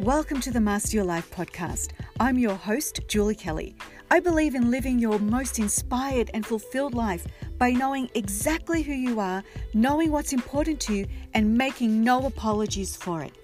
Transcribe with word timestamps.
Welcome 0.00 0.40
to 0.40 0.50
the 0.50 0.62
Master 0.62 0.96
Your 0.96 1.04
Life 1.04 1.30
podcast. 1.30 1.90
I'm 2.18 2.38
your 2.38 2.54
host, 2.54 3.00
Julie 3.06 3.34
Kelly. 3.34 3.76
I 4.10 4.18
believe 4.18 4.54
in 4.54 4.70
living 4.70 4.98
your 4.98 5.18
most 5.18 5.58
inspired 5.58 6.30
and 6.32 6.46
fulfilled 6.46 6.94
life 6.94 7.26
by 7.58 7.72
knowing 7.72 8.08
exactly 8.14 8.80
who 8.80 8.94
you 8.94 9.20
are, 9.20 9.44
knowing 9.74 10.10
what's 10.10 10.32
important 10.32 10.80
to 10.80 10.94
you, 10.94 11.06
and 11.34 11.54
making 11.54 12.02
no 12.02 12.24
apologies 12.24 12.96
for 12.96 13.22
it. 13.22 13.36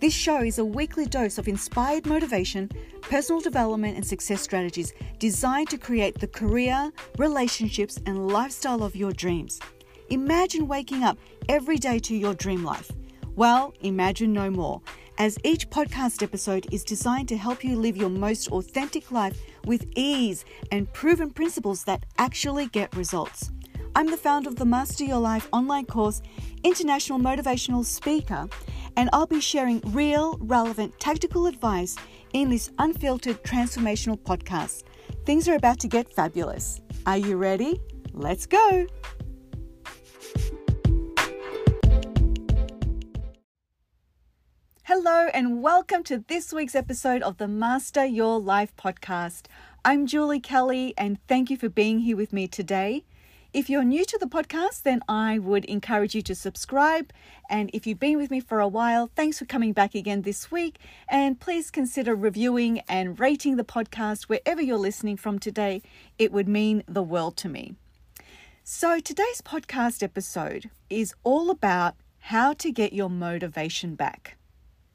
This 0.00 0.14
show 0.14 0.38
is 0.38 0.58
a 0.58 0.64
weekly 0.64 1.04
dose 1.04 1.36
of 1.36 1.46
inspired 1.46 2.06
motivation, 2.06 2.70
personal 3.02 3.42
development, 3.42 3.96
and 3.96 4.06
success 4.06 4.40
strategies 4.40 4.94
designed 5.18 5.68
to 5.68 5.76
create 5.76 6.18
the 6.18 6.28
career, 6.28 6.90
relationships, 7.18 8.00
and 8.06 8.28
lifestyle 8.28 8.82
of 8.82 8.96
your 8.96 9.12
dreams. 9.12 9.60
Imagine 10.08 10.68
waking 10.68 11.04
up 11.04 11.18
every 11.50 11.76
day 11.76 11.98
to 11.98 12.16
your 12.16 12.32
dream 12.32 12.64
life. 12.64 12.90
Well, 13.36 13.74
imagine 13.82 14.32
no 14.32 14.48
more 14.50 14.80
as 15.18 15.36
each 15.42 15.68
podcast 15.68 16.22
episode 16.22 16.66
is 16.72 16.84
designed 16.84 17.28
to 17.28 17.36
help 17.36 17.64
you 17.64 17.76
live 17.76 17.96
your 17.96 18.08
most 18.08 18.48
authentic 18.52 19.10
life 19.10 19.36
with 19.66 19.84
ease 19.96 20.44
and 20.70 20.90
proven 20.92 21.30
principles 21.30 21.82
that 21.84 22.06
actually 22.18 22.66
get 22.68 22.94
results. 22.96 23.50
I'm 23.96 24.06
the 24.06 24.16
founder 24.16 24.48
of 24.48 24.56
the 24.56 24.64
Master 24.64 25.04
Your 25.04 25.18
Life 25.18 25.48
online 25.52 25.86
course, 25.86 26.22
international 26.62 27.18
motivational 27.18 27.84
speaker, 27.84 28.48
and 28.96 29.10
I'll 29.12 29.26
be 29.26 29.40
sharing 29.40 29.80
real, 29.86 30.38
relevant, 30.40 30.98
tactical 31.00 31.46
advice 31.46 31.96
in 32.32 32.48
this 32.48 32.70
unfiltered 32.78 33.42
transformational 33.42 34.18
podcast. 34.20 34.84
Things 35.26 35.48
are 35.48 35.56
about 35.56 35.80
to 35.80 35.88
get 35.88 36.08
fabulous. 36.08 36.80
Are 37.06 37.18
you 37.18 37.36
ready? 37.36 37.80
Let's 38.12 38.46
go! 38.46 38.86
Hello, 45.00 45.28
and 45.32 45.62
welcome 45.62 46.02
to 46.02 46.24
this 46.26 46.52
week's 46.52 46.74
episode 46.74 47.22
of 47.22 47.36
the 47.36 47.46
Master 47.46 48.04
Your 48.04 48.40
Life 48.40 48.74
podcast. 48.76 49.42
I'm 49.84 50.08
Julie 50.08 50.40
Kelly, 50.40 50.92
and 50.98 51.24
thank 51.28 51.50
you 51.50 51.56
for 51.56 51.68
being 51.68 52.00
here 52.00 52.16
with 52.16 52.32
me 52.32 52.48
today. 52.48 53.04
If 53.52 53.70
you're 53.70 53.84
new 53.84 54.04
to 54.04 54.18
the 54.18 54.26
podcast, 54.26 54.82
then 54.82 55.00
I 55.08 55.38
would 55.38 55.64
encourage 55.66 56.16
you 56.16 56.22
to 56.22 56.34
subscribe. 56.34 57.12
And 57.48 57.70
if 57.72 57.86
you've 57.86 58.00
been 58.00 58.16
with 58.16 58.32
me 58.32 58.40
for 58.40 58.58
a 58.58 58.66
while, 58.66 59.08
thanks 59.14 59.38
for 59.38 59.44
coming 59.44 59.72
back 59.72 59.94
again 59.94 60.22
this 60.22 60.50
week. 60.50 60.80
And 61.08 61.38
please 61.38 61.70
consider 61.70 62.16
reviewing 62.16 62.80
and 62.88 63.20
rating 63.20 63.54
the 63.54 63.62
podcast 63.62 64.24
wherever 64.24 64.60
you're 64.60 64.78
listening 64.78 65.16
from 65.16 65.38
today. 65.38 65.80
It 66.18 66.32
would 66.32 66.48
mean 66.48 66.82
the 66.88 67.04
world 67.04 67.36
to 67.36 67.48
me. 67.48 67.76
So, 68.64 68.98
today's 68.98 69.42
podcast 69.42 70.02
episode 70.02 70.70
is 70.90 71.14
all 71.22 71.50
about 71.50 71.94
how 72.18 72.52
to 72.54 72.72
get 72.72 72.92
your 72.92 73.08
motivation 73.08 73.94
back. 73.94 74.37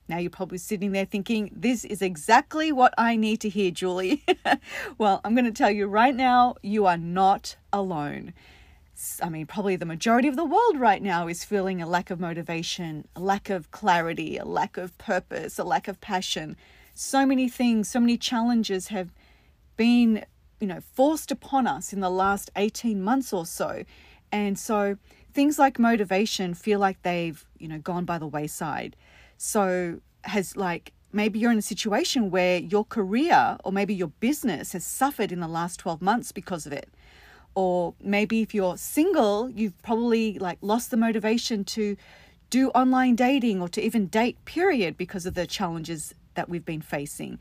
Now 0.07 0.17
you're 0.17 0.29
probably 0.29 0.57
sitting 0.57 0.91
there 0.91 1.05
thinking, 1.05 1.49
this 1.55 1.85
is 1.85 2.01
exactly 2.01 2.71
what 2.71 2.93
I 2.97 3.15
need 3.15 3.39
to 3.41 3.49
hear, 3.49 3.71
Julie. 3.71 4.23
well, 4.97 5.21
I'm 5.23 5.33
going 5.33 5.45
to 5.45 5.51
tell 5.51 5.71
you 5.71 5.87
right 5.87 6.15
now, 6.15 6.55
you 6.61 6.85
are 6.85 6.97
not 6.97 7.55
alone. 7.71 8.33
I 9.21 9.29
mean, 9.29 9.45
probably 9.47 9.75
the 9.75 9.85
majority 9.85 10.27
of 10.27 10.35
the 10.35 10.45
world 10.45 10.79
right 10.79 11.01
now 11.01 11.27
is 11.27 11.43
feeling 11.43 11.81
a 11.81 11.87
lack 11.87 12.09
of 12.09 12.19
motivation, 12.19 13.07
a 13.15 13.19
lack 13.19 13.49
of 13.49 13.71
clarity, 13.71 14.37
a 14.37 14.45
lack 14.45 14.77
of 14.77 14.97
purpose, 14.97 15.57
a 15.57 15.63
lack 15.63 15.87
of 15.87 15.99
passion. 15.99 16.55
So 16.93 17.25
many 17.25 17.49
things, 17.49 17.89
so 17.89 17.99
many 17.99 18.17
challenges 18.17 18.89
have 18.89 19.09
been, 19.77 20.25
you 20.59 20.67
know, 20.67 20.79
forced 20.93 21.31
upon 21.31 21.65
us 21.65 21.91
in 21.91 22.01
the 22.01 22.09
last 22.09 22.51
18 22.55 23.01
months 23.01 23.33
or 23.33 23.45
so. 23.45 23.83
And 24.31 24.59
so 24.59 24.97
things 25.33 25.57
like 25.57 25.79
motivation 25.79 26.53
feel 26.53 26.79
like 26.79 27.01
they've, 27.01 27.43
you 27.57 27.67
know, 27.67 27.79
gone 27.79 28.05
by 28.05 28.19
the 28.19 28.27
wayside. 28.27 28.95
So, 29.37 29.99
has 30.23 30.55
like 30.55 30.93
maybe 31.11 31.37
you're 31.37 31.51
in 31.51 31.57
a 31.57 31.61
situation 31.61 32.31
where 32.31 32.57
your 32.57 32.83
career 32.83 33.57
or 33.63 33.71
maybe 33.71 33.93
your 33.93 34.07
business 34.07 34.73
has 34.73 34.85
suffered 34.85 35.31
in 35.31 35.39
the 35.39 35.47
last 35.47 35.79
12 35.79 36.01
months 36.01 36.31
because 36.31 36.65
of 36.65 36.73
it. 36.73 36.89
Or 37.55 37.93
maybe 38.01 38.41
if 38.41 38.55
you're 38.55 38.77
single, 38.77 39.49
you've 39.49 39.79
probably 39.83 40.39
like 40.39 40.57
lost 40.61 40.89
the 40.89 40.97
motivation 40.97 41.63
to 41.65 41.95
do 42.49 42.69
online 42.69 43.15
dating 43.15 43.61
or 43.61 43.69
to 43.69 43.81
even 43.81 44.07
date, 44.07 44.43
period, 44.45 44.97
because 44.97 45.27
of 45.27 45.35
the 45.35 45.45
challenges 45.45 46.15
that 46.33 46.49
we've 46.49 46.65
been 46.65 46.81
facing. 46.81 47.39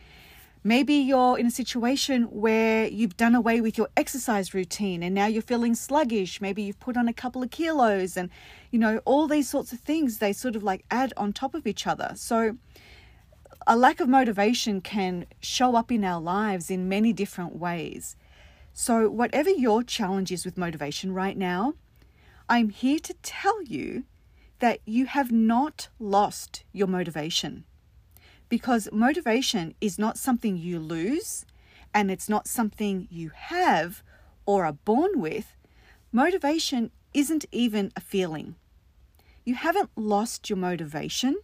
Maybe 0.64 0.94
you're 0.94 1.36
in 1.38 1.46
a 1.46 1.50
situation 1.50 2.24
where 2.24 2.86
you've 2.86 3.16
done 3.16 3.34
away 3.34 3.60
with 3.60 3.76
your 3.76 3.88
exercise 3.96 4.54
routine 4.54 5.02
and 5.02 5.12
now 5.12 5.26
you're 5.26 5.42
feeling 5.42 5.74
sluggish. 5.74 6.40
Maybe 6.40 6.62
you've 6.62 6.78
put 6.78 6.96
on 6.96 7.08
a 7.08 7.12
couple 7.12 7.42
of 7.42 7.50
kilos 7.50 8.16
and, 8.16 8.30
you 8.70 8.78
know, 8.78 9.00
all 9.04 9.26
these 9.26 9.48
sorts 9.48 9.72
of 9.72 9.80
things, 9.80 10.18
they 10.18 10.32
sort 10.32 10.54
of 10.54 10.62
like 10.62 10.84
add 10.88 11.12
on 11.16 11.32
top 11.32 11.56
of 11.56 11.66
each 11.66 11.86
other. 11.86 12.12
So, 12.14 12.56
a 13.66 13.76
lack 13.76 14.00
of 14.00 14.08
motivation 14.08 14.80
can 14.80 15.26
show 15.40 15.76
up 15.76 15.90
in 15.90 16.04
our 16.04 16.20
lives 16.20 16.70
in 16.70 16.88
many 16.88 17.12
different 17.12 17.56
ways. 17.56 18.16
So, 18.72 19.08
whatever 19.10 19.50
your 19.50 19.82
challenge 19.82 20.30
is 20.30 20.44
with 20.44 20.56
motivation 20.56 21.12
right 21.12 21.36
now, 21.36 21.74
I'm 22.48 22.70
here 22.70 23.00
to 23.00 23.14
tell 23.22 23.62
you 23.62 24.04
that 24.60 24.78
you 24.84 25.06
have 25.06 25.32
not 25.32 25.88
lost 25.98 26.62
your 26.72 26.86
motivation 26.86 27.64
because 28.52 28.86
motivation 28.92 29.74
is 29.80 29.98
not 29.98 30.18
something 30.18 30.58
you 30.58 30.78
lose 30.78 31.46
and 31.94 32.10
it's 32.10 32.28
not 32.28 32.46
something 32.46 33.08
you 33.10 33.30
have 33.30 34.02
or 34.44 34.66
are 34.66 34.74
born 34.74 35.22
with. 35.22 35.56
Motivation 36.12 36.90
isn't 37.14 37.46
even 37.50 37.90
a 37.96 38.00
feeling. 38.02 38.54
You 39.42 39.54
haven't 39.54 39.88
lost 39.96 40.50
your 40.50 40.58
motivation, 40.58 41.36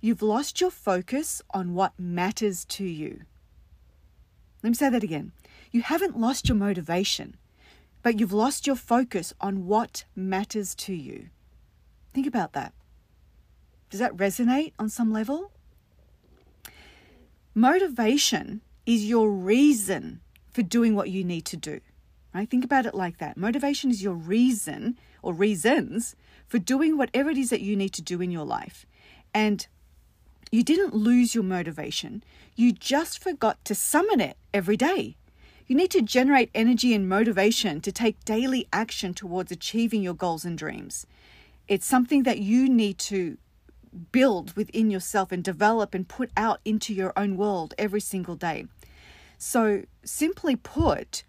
you've 0.00 0.20
lost 0.20 0.60
your 0.60 0.72
focus 0.72 1.42
on 1.54 1.74
what 1.74 1.92
matters 1.96 2.64
to 2.70 2.84
you. 2.84 3.20
Let 4.64 4.70
me 4.70 4.74
say 4.74 4.90
that 4.90 5.04
again. 5.04 5.30
You 5.70 5.82
haven't 5.82 6.18
lost 6.18 6.48
your 6.48 6.58
motivation, 6.58 7.36
but 8.02 8.18
you've 8.18 8.32
lost 8.32 8.66
your 8.66 8.74
focus 8.74 9.32
on 9.40 9.66
what 9.66 10.06
matters 10.16 10.74
to 10.86 10.92
you. 10.92 11.28
Think 12.12 12.26
about 12.26 12.52
that. 12.54 12.72
Does 13.90 14.00
that 14.00 14.16
resonate 14.16 14.72
on 14.76 14.88
some 14.88 15.12
level? 15.12 15.52
Motivation 17.54 18.62
is 18.86 19.04
your 19.04 19.30
reason 19.30 20.20
for 20.50 20.62
doing 20.62 20.94
what 20.94 21.10
you 21.10 21.22
need 21.22 21.44
to 21.46 21.56
do. 21.56 21.80
Right? 22.34 22.48
Think 22.48 22.64
about 22.64 22.86
it 22.86 22.94
like 22.94 23.18
that. 23.18 23.36
Motivation 23.36 23.90
is 23.90 24.02
your 24.02 24.14
reason 24.14 24.98
or 25.22 25.34
reasons 25.34 26.16
for 26.46 26.58
doing 26.58 26.96
whatever 26.96 27.28
it 27.30 27.36
is 27.36 27.50
that 27.50 27.60
you 27.60 27.76
need 27.76 27.92
to 27.92 28.02
do 28.02 28.22
in 28.22 28.30
your 28.30 28.46
life. 28.46 28.86
And 29.34 29.66
you 30.50 30.62
didn't 30.62 30.94
lose 30.94 31.34
your 31.34 31.44
motivation, 31.44 32.22
you 32.54 32.72
just 32.72 33.22
forgot 33.22 33.64
to 33.64 33.74
summon 33.74 34.20
it 34.20 34.36
every 34.52 34.76
day. 34.76 35.16
You 35.66 35.76
need 35.76 35.90
to 35.92 36.02
generate 36.02 36.50
energy 36.54 36.92
and 36.92 37.08
motivation 37.08 37.80
to 37.80 37.92
take 37.92 38.24
daily 38.24 38.68
action 38.72 39.14
towards 39.14 39.52
achieving 39.52 40.02
your 40.02 40.14
goals 40.14 40.44
and 40.44 40.58
dreams. 40.58 41.06
It's 41.68 41.86
something 41.86 42.24
that 42.24 42.40
you 42.40 42.68
need 42.68 42.98
to 42.98 43.38
build 44.10 44.56
within 44.56 44.90
yourself 44.90 45.32
and 45.32 45.44
develop 45.44 45.94
and 45.94 46.08
put 46.08 46.30
out 46.36 46.60
into 46.64 46.94
your 46.94 47.12
own 47.16 47.36
world 47.36 47.74
every 47.78 48.00
single 48.00 48.36
day. 48.36 48.66
So, 49.38 49.82
simply 50.04 50.56
put, 50.56 51.24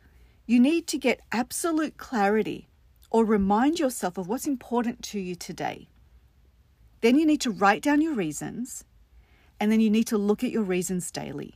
you 0.45 0.59
need 0.59 0.87
to 0.87 0.97
get 0.97 1.21
absolute 1.31 1.97
clarity 1.97 2.67
or 3.09 3.25
remind 3.25 3.79
yourself 3.79 4.17
of 4.17 4.27
what's 4.27 4.47
important 4.47 5.01
to 5.03 5.19
you 5.19 5.35
today. 5.35 5.87
Then 7.01 7.17
you 7.17 7.25
need 7.25 7.41
to 7.41 7.51
write 7.51 7.81
down 7.81 8.01
your 8.01 8.13
reasons 8.13 8.85
and 9.59 9.71
then 9.71 9.79
you 9.79 9.89
need 9.89 10.07
to 10.07 10.17
look 10.17 10.43
at 10.43 10.51
your 10.51 10.63
reasons 10.63 11.11
daily. 11.11 11.55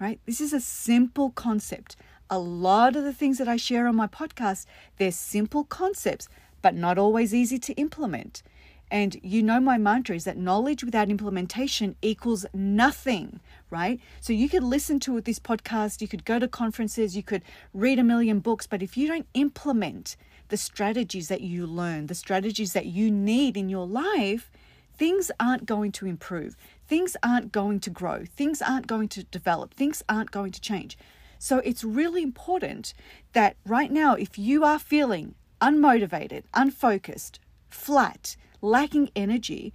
Right? 0.00 0.20
This 0.26 0.40
is 0.40 0.52
a 0.52 0.60
simple 0.60 1.30
concept. 1.30 1.96
A 2.28 2.38
lot 2.38 2.96
of 2.96 3.04
the 3.04 3.12
things 3.12 3.38
that 3.38 3.48
I 3.48 3.56
share 3.56 3.86
on 3.86 3.96
my 3.96 4.06
podcast, 4.06 4.66
they're 4.98 5.12
simple 5.12 5.64
concepts, 5.64 6.28
but 6.62 6.74
not 6.74 6.98
always 6.98 7.34
easy 7.34 7.58
to 7.60 7.72
implement. 7.74 8.42
And 8.90 9.16
you 9.22 9.42
know, 9.42 9.60
my 9.60 9.78
mantra 9.78 10.14
is 10.14 10.24
that 10.24 10.36
knowledge 10.36 10.84
without 10.84 11.10
implementation 11.10 11.96
equals 12.02 12.46
nothing, 12.54 13.40
right? 13.70 14.00
So 14.20 14.32
you 14.32 14.48
could 14.48 14.62
listen 14.62 15.00
to 15.00 15.20
this 15.20 15.40
podcast, 15.40 16.00
you 16.00 16.08
could 16.08 16.24
go 16.24 16.38
to 16.38 16.46
conferences, 16.46 17.16
you 17.16 17.22
could 17.22 17.42
read 17.74 17.98
a 17.98 18.04
million 18.04 18.38
books, 18.38 18.66
but 18.66 18.82
if 18.82 18.96
you 18.96 19.08
don't 19.08 19.26
implement 19.34 20.16
the 20.48 20.56
strategies 20.56 21.28
that 21.28 21.40
you 21.40 21.66
learn, 21.66 22.06
the 22.06 22.14
strategies 22.14 22.72
that 22.74 22.86
you 22.86 23.10
need 23.10 23.56
in 23.56 23.68
your 23.68 23.86
life, 23.86 24.50
things 24.96 25.30
aren't 25.40 25.66
going 25.66 25.92
to 25.92 26.06
improve. 26.06 26.56
Things 26.86 27.16
aren't 27.22 27.50
going 27.50 27.80
to 27.80 27.90
grow. 27.90 28.24
Things 28.24 28.62
aren't 28.62 28.86
going 28.86 29.08
to 29.08 29.24
develop. 29.24 29.74
Things 29.74 30.02
aren't 30.08 30.30
going 30.30 30.52
to 30.52 30.60
change. 30.60 30.96
So 31.38 31.58
it's 31.58 31.84
really 31.84 32.22
important 32.22 32.94
that 33.32 33.56
right 33.66 33.90
now, 33.90 34.14
if 34.14 34.38
you 34.38 34.64
are 34.64 34.78
feeling 34.78 35.34
unmotivated, 35.60 36.44
unfocused, 36.54 37.40
flat, 37.68 38.36
lacking 38.60 39.10
energy, 39.14 39.72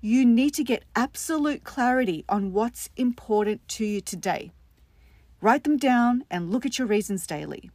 you 0.00 0.24
need 0.24 0.54
to 0.54 0.64
get 0.64 0.84
absolute 0.94 1.64
clarity 1.64 2.24
on 2.28 2.52
what's 2.52 2.90
important 2.96 3.66
to 3.68 3.86
you 3.86 4.00
today. 4.00 4.52
Write 5.40 5.64
them 5.64 5.76
down 5.76 6.24
and 6.30 6.50
look 6.50 6.66
at 6.66 6.78
your 6.78 6.86
reasons 6.86 7.26
daily. 7.26 7.70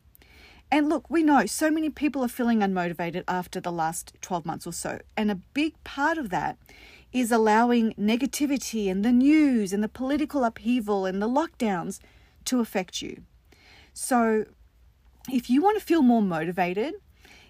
And 0.71 0.87
look, 0.87 1.09
we 1.09 1.23
know 1.23 1.45
so 1.45 1.71
many 1.71 1.89
people 1.89 2.23
are 2.23 2.27
feeling 2.27 2.59
unmotivated 2.59 3.23
after 3.27 3.59
the 3.59 3.71
last 3.71 4.13
12 4.21 4.45
months 4.45 4.67
or 4.67 4.73
so. 4.73 4.99
And 5.17 5.31
a 5.31 5.35
big 5.35 5.83
part 5.83 6.17
of 6.17 6.29
that 6.29 6.57
is 7.11 7.31
allowing 7.31 7.93
negativity 7.93 8.89
and 8.89 9.03
the 9.03 9.11
news 9.11 9.73
and 9.73 9.83
the 9.83 9.89
political 9.89 10.43
upheaval 10.43 11.05
and 11.05 11.21
the 11.21 11.27
lockdowns 11.27 11.99
to 12.45 12.59
affect 12.59 13.01
you. 13.01 13.23
So, 13.93 14.45
if 15.31 15.49
you 15.49 15.61
want 15.61 15.79
to 15.79 15.85
feel 15.85 16.01
more 16.01 16.21
motivated, 16.21 16.95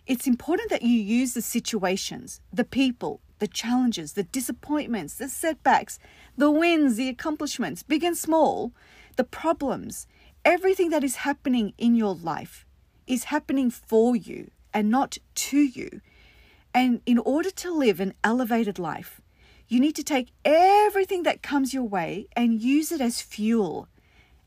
it's 0.10 0.26
important 0.26 0.72
that 0.72 0.82
you 0.82 1.00
use 1.00 1.36
the 1.36 1.42
situations, 1.42 2.42
the 2.52 2.64
people, 2.64 3.22
the 3.38 3.48
challenges, 3.48 4.14
the 4.14 4.24
disappointments, 4.24 5.14
the 5.14 5.30
setbacks, 5.30 6.00
the 6.36 6.50
wins, 6.50 6.96
the 6.96 7.08
accomplishments, 7.08 7.84
big 7.84 8.04
and 8.04 8.18
small, 8.18 8.74
the 9.18 9.24
problems, 9.24 10.08
everything 10.44 10.90
that 10.90 11.04
is 11.04 11.18
happening 11.18 11.74
in 11.78 11.96
your 11.96 12.16
life 12.16 12.66
is 13.06 13.26
happening 13.26 13.70
for 13.70 14.16
you 14.16 14.50
and 14.74 14.90
not 14.90 15.20
to 15.36 15.60
you. 15.60 16.02
And 16.74 17.02
in 17.06 17.20
order 17.20 17.52
to 17.52 17.72
live 17.72 18.00
an 18.00 18.16
elevated 18.24 18.80
life, 18.80 19.22
you 19.68 19.80
need 19.80 19.96
to 19.96 20.04
take 20.04 20.32
everything 20.44 21.22
that 21.22 21.44
comes 21.44 21.72
your 21.72 21.84
way 21.84 22.28
and 22.36 22.60
use 22.60 22.92
it 22.92 23.00
as 23.00 23.22
fuel, 23.22 23.88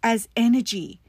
as 0.02 0.28
energy, 0.36 1.00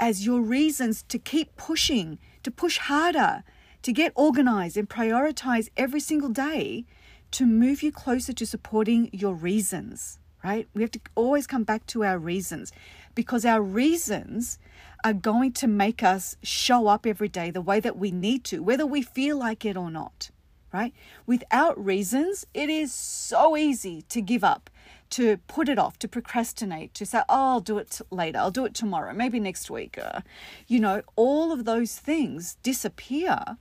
as 0.00 0.26
your 0.26 0.40
reasons 0.40 1.04
to 1.04 1.18
keep 1.20 1.54
pushing, 1.54 2.18
to 2.42 2.50
push 2.50 2.78
harder, 2.78 3.44
to 3.82 3.92
get 3.92 4.12
organized 4.14 4.76
and 4.76 4.88
prioritize 4.88 5.68
every 5.76 6.00
single 6.00 6.28
day 6.28 6.84
to 7.32 7.46
move 7.46 7.82
you 7.82 7.92
closer 7.92 8.32
to 8.32 8.46
supporting 8.46 9.08
your 9.12 9.34
reasons, 9.34 10.18
right? 10.44 10.68
We 10.74 10.82
have 10.82 10.90
to 10.92 11.00
always 11.14 11.46
come 11.46 11.64
back 11.64 11.86
to 11.86 12.04
our 12.04 12.18
reasons 12.18 12.72
because 13.14 13.44
our 13.44 13.62
reasons 13.62 14.58
are 15.04 15.12
going 15.12 15.52
to 15.52 15.66
make 15.66 16.02
us 16.02 16.36
show 16.42 16.88
up 16.88 17.06
every 17.06 17.28
day 17.28 17.50
the 17.50 17.60
way 17.60 17.80
that 17.80 17.96
we 17.96 18.10
need 18.10 18.44
to, 18.44 18.62
whether 18.62 18.86
we 18.86 19.02
feel 19.02 19.38
like 19.38 19.64
it 19.64 19.76
or 19.76 19.90
not, 19.90 20.30
right? 20.72 20.92
Without 21.26 21.82
reasons, 21.82 22.46
it 22.52 22.68
is 22.68 22.92
so 22.92 23.56
easy 23.56 24.02
to 24.02 24.20
give 24.20 24.44
up, 24.44 24.68
to 25.10 25.38
put 25.48 25.68
it 25.68 25.78
off, 25.78 25.98
to 26.00 26.08
procrastinate, 26.08 26.94
to 26.94 27.06
say, 27.06 27.20
oh, 27.28 27.52
I'll 27.52 27.60
do 27.60 27.78
it 27.78 28.00
later, 28.10 28.38
I'll 28.38 28.50
do 28.50 28.64
it 28.64 28.74
tomorrow, 28.74 29.14
maybe 29.14 29.40
next 29.40 29.70
week. 29.70 29.98
Uh, 29.98 30.20
you 30.66 30.80
know, 30.80 31.02
all 31.16 31.52
of 31.52 31.64
those 31.64 31.96
things 31.98 32.56
disappear 32.62 33.56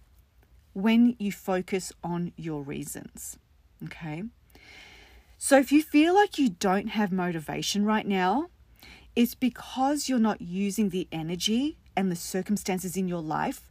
when 0.73 1.15
you 1.19 1.31
focus 1.31 1.91
on 2.03 2.31
your 2.35 2.61
reasons. 2.61 3.37
Okay. 3.83 4.23
So 5.37 5.57
if 5.57 5.71
you 5.71 5.81
feel 5.81 6.13
like 6.13 6.37
you 6.37 6.49
don't 6.49 6.89
have 6.89 7.11
motivation 7.11 7.85
right 7.85 8.05
now, 8.05 8.49
it's 9.15 9.35
because 9.35 10.09
you're 10.09 10.19
not 10.19 10.41
using 10.41 10.89
the 10.89 11.07
energy 11.11 11.77
and 11.95 12.11
the 12.11 12.15
circumstances 12.15 12.95
in 12.97 13.07
your 13.07 13.21
life 13.21 13.69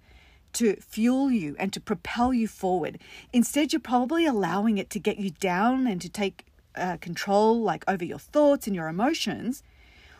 to 0.55 0.77
fuel 0.77 1.31
you 1.31 1.55
and 1.59 1.73
to 1.73 1.81
propel 1.81 2.33
you 2.33 2.49
forward. 2.49 2.99
Instead, 3.33 3.73
you're 3.73 3.81
probably 3.81 4.27
allowing 4.27 4.79
it 4.79 4.91
to 4.91 4.99
get 4.99 5.19
you 5.19 5.31
down 5.31 5.87
and 5.87 6.01
to 6.01 6.09
take 6.09 6.47
uh, 6.75 6.97
control, 6.99 7.61
like 7.61 7.85
over 7.87 8.05
your 8.05 8.19
thoughts 8.19 8.67
and 8.67 8.75
your 8.75 8.89
emotions, 8.89 9.63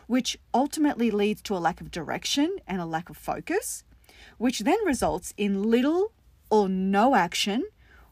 which 0.07 0.37
ultimately 0.53 1.11
leads 1.11 1.41
to 1.41 1.55
a 1.55 1.59
lack 1.59 1.81
of 1.81 1.91
direction 1.91 2.57
and 2.67 2.81
a 2.81 2.85
lack 2.85 3.09
of 3.09 3.17
focus, 3.17 3.83
which 4.37 4.59
then 4.59 4.77
results 4.85 5.33
in 5.37 5.63
little 5.63 6.11
or 6.49 6.69
no 6.69 7.15
action 7.15 7.63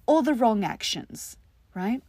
or 0.05 0.23
the 0.23 0.33
wrong 0.33 0.63
actions 0.63 1.37
right? 1.77 2.01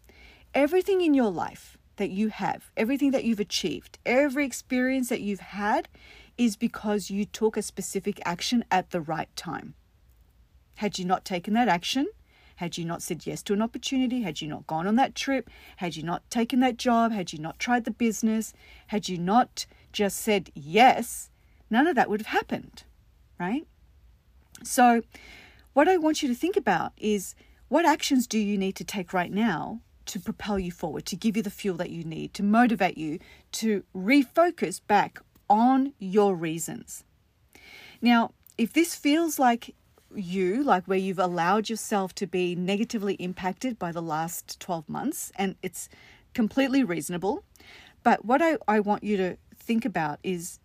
Everything 0.55 1.03
in 1.03 1.13
your 1.13 1.31
life 1.31 1.77
that 1.97 2.09
you 2.09 2.29
have, 2.29 2.71
everything 2.75 3.11
that 3.11 3.25
you've 3.25 3.39
achieved, 3.39 3.99
every 4.07 4.47
experience 4.47 5.11
that 5.11 5.21
you've 5.21 5.41
had 5.41 5.89
is 6.39 6.57
because 6.57 7.11
you 7.11 7.27
took 7.27 7.57
a 7.57 7.63
specific 7.63 8.19
action 8.25 8.65
at 8.71 8.91
the 8.91 9.01
right 9.01 9.29
time. 9.37 9.75
Had 10.77 10.99
you 10.99 11.05
not 11.05 11.25
taken 11.25 11.53
that 11.53 11.69
action, 11.69 12.09
had 12.57 12.79
you 12.79 12.85
not 12.85 13.03
said 13.03 13.27
yes 13.27 13.43
to 13.43 13.53
an 13.53 13.61
opportunity, 13.61 14.23
had 14.23 14.41
you 14.41 14.49
not 14.49 14.67
gone 14.67 14.87
on 14.87 14.97
that 14.97 15.15
trip, 15.15 15.51
had 15.77 15.97
you 15.97 16.03
not 16.03 16.29
taken 16.31 16.61
that 16.61 16.79
job, 16.79 17.13
had 17.13 17.33
you 17.33 17.39
not 17.39 17.59
tried 17.59 17.85
the 17.85 17.91
business, 17.91 18.55
had 18.87 19.09
you 19.09 19.19
not 19.19 19.67
just 19.93 20.19
said 20.19 20.51
yes, 20.55 21.29
none 21.69 21.87
of 21.87 21.95
that 21.95 22.09
would 22.09 22.21
have 22.21 22.29
happened, 22.29 22.85
right? 23.39 23.67
So, 24.65 25.03
what 25.79 25.87
I 25.87 25.97
want 25.97 26.25
you 26.25 26.29
to 26.29 26.35
think 26.35 26.57
about 26.57 26.93
is 26.97 27.37
what 27.69 27.87
actions 27.87 28.27
do 28.27 28.37
you 28.37 28.59
need 28.59 28.75
to 28.75 28.83
take 28.83 29.13
right 29.13 29.31
now 29.31 29.81
to 30.07 30.19
propel 30.19 30.59
you 30.59 30.73
forward, 30.73 31.07
to 31.07 31.15
give 31.15 31.37
you 31.37 31.43
the 31.45 31.51
fuel 31.51 31.77
that 31.77 31.91
you 31.91 32.03
need, 32.03 32.35
to 32.35 32.43
motivate 32.43 32.99
you 32.99 33.21
to 33.53 33.85
refocus 33.95 34.81
back 34.85 35.21
on 35.49 35.93
your 36.01 36.35
reasons? 36.35 37.05
Now, 38.03 38.33
if 38.57 38.73
this 38.73 38.97
feels 38.97 39.39
like 39.39 39.77
you, 40.13 40.65
like 40.65 40.87
where 40.87 40.99
you've 40.99 41.21
allowed 41.21 41.71
yourself 41.71 42.13
to 42.17 42.27
be 42.27 42.57
negatively 42.57 43.15
impacted 43.15 43.79
by 43.79 43.93
the 43.93 44.03
last 44.03 44.59
12 44.59 44.89
months, 44.89 45.31
and 45.37 45.55
it's 45.63 45.89
completely 46.35 46.83
reasonable, 46.83 47.45
but 48.03 48.25
what 48.25 48.43
I, 48.43 48.57
I 48.67 48.81
want 48.81 49.05
you 49.05 49.17
to 49.19 49.37
think 49.55 49.85
about 49.85 50.19
is 50.25 50.59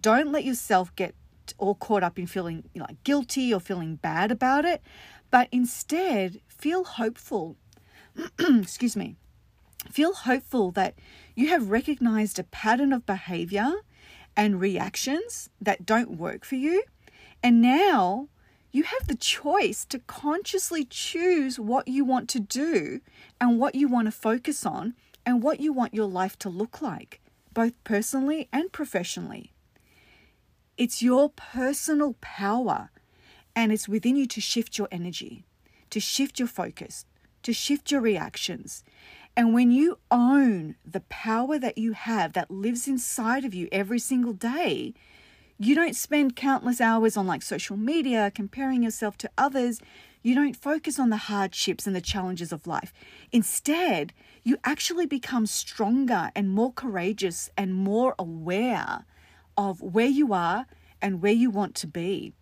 don't 0.00 0.30
let 0.30 0.44
yourself 0.44 0.94
get 0.94 1.16
all 1.58 1.74
caught 1.74 2.02
up 2.02 2.18
in 2.18 2.26
feeling 2.26 2.68
like 2.74 3.02
guilty 3.04 3.52
or 3.52 3.60
feeling 3.60 3.96
bad 3.96 4.30
about 4.30 4.64
it 4.64 4.82
but 5.30 5.48
instead 5.52 6.40
feel 6.48 6.84
hopeful. 6.84 7.56
Excuse 8.38 8.96
me. 8.96 9.16
Feel 9.90 10.14
hopeful 10.14 10.70
that 10.72 10.94
you 11.34 11.48
have 11.48 11.70
recognized 11.70 12.38
a 12.38 12.44
pattern 12.44 12.92
of 12.92 13.06
behavior 13.06 13.72
and 14.36 14.60
reactions 14.60 15.48
that 15.60 15.86
don't 15.86 16.18
work 16.18 16.44
for 16.44 16.56
you. 16.56 16.82
And 17.42 17.62
now 17.62 18.28
you 18.72 18.82
have 18.84 19.06
the 19.06 19.14
choice 19.14 19.84
to 19.86 19.98
consciously 20.00 20.84
choose 20.84 21.58
what 21.58 21.86
you 21.88 22.04
want 22.04 22.28
to 22.30 22.40
do 22.40 23.00
and 23.40 23.58
what 23.58 23.74
you 23.74 23.88
want 23.88 24.06
to 24.06 24.12
focus 24.12 24.66
on 24.66 24.94
and 25.24 25.42
what 25.42 25.60
you 25.60 25.72
want 25.72 25.94
your 25.94 26.08
life 26.08 26.38
to 26.40 26.48
look 26.48 26.82
like, 26.82 27.20
both 27.52 27.72
personally 27.84 28.48
and 28.52 28.72
professionally. 28.72 29.52
It's 30.76 31.02
your 31.02 31.30
personal 31.30 32.16
power 32.20 32.90
and 33.54 33.72
it's 33.72 33.88
within 33.88 34.14
you 34.16 34.26
to 34.26 34.42
shift 34.42 34.76
your 34.76 34.88
energy, 34.92 35.46
to 35.88 36.00
shift 36.00 36.38
your 36.38 36.48
focus, 36.48 37.06
to 37.42 37.54
shift 37.54 37.90
your 37.90 38.02
reactions. 38.02 38.84
And 39.34 39.54
when 39.54 39.70
you 39.70 39.98
own 40.10 40.76
the 40.84 41.00
power 41.00 41.58
that 41.58 41.78
you 41.78 41.92
have 41.92 42.34
that 42.34 42.50
lives 42.50 42.86
inside 42.86 43.44
of 43.46 43.54
you 43.54 43.68
every 43.72 43.98
single 43.98 44.34
day, 44.34 44.92
you 45.58 45.74
don't 45.74 45.96
spend 45.96 46.36
countless 46.36 46.78
hours 46.78 47.16
on 47.16 47.26
like 47.26 47.42
social 47.42 47.78
media 47.78 48.30
comparing 48.34 48.82
yourself 48.82 49.16
to 49.18 49.30
others. 49.38 49.80
You 50.22 50.34
don't 50.34 50.56
focus 50.56 50.98
on 50.98 51.08
the 51.08 51.16
hardships 51.16 51.86
and 51.86 51.96
the 51.96 52.02
challenges 52.02 52.52
of 52.52 52.66
life. 52.66 52.92
Instead, 53.32 54.12
you 54.42 54.58
actually 54.64 55.06
become 55.06 55.46
stronger 55.46 56.30
and 56.34 56.50
more 56.50 56.72
courageous 56.72 57.48
and 57.56 57.72
more 57.72 58.14
aware 58.18 59.06
of 59.56 59.80
where 59.80 60.06
you 60.06 60.32
are 60.32 60.66
and 61.00 61.22
where 61.22 61.32
you 61.32 61.50
want 61.50 61.74
to 61.76 61.86
be. 61.86 62.32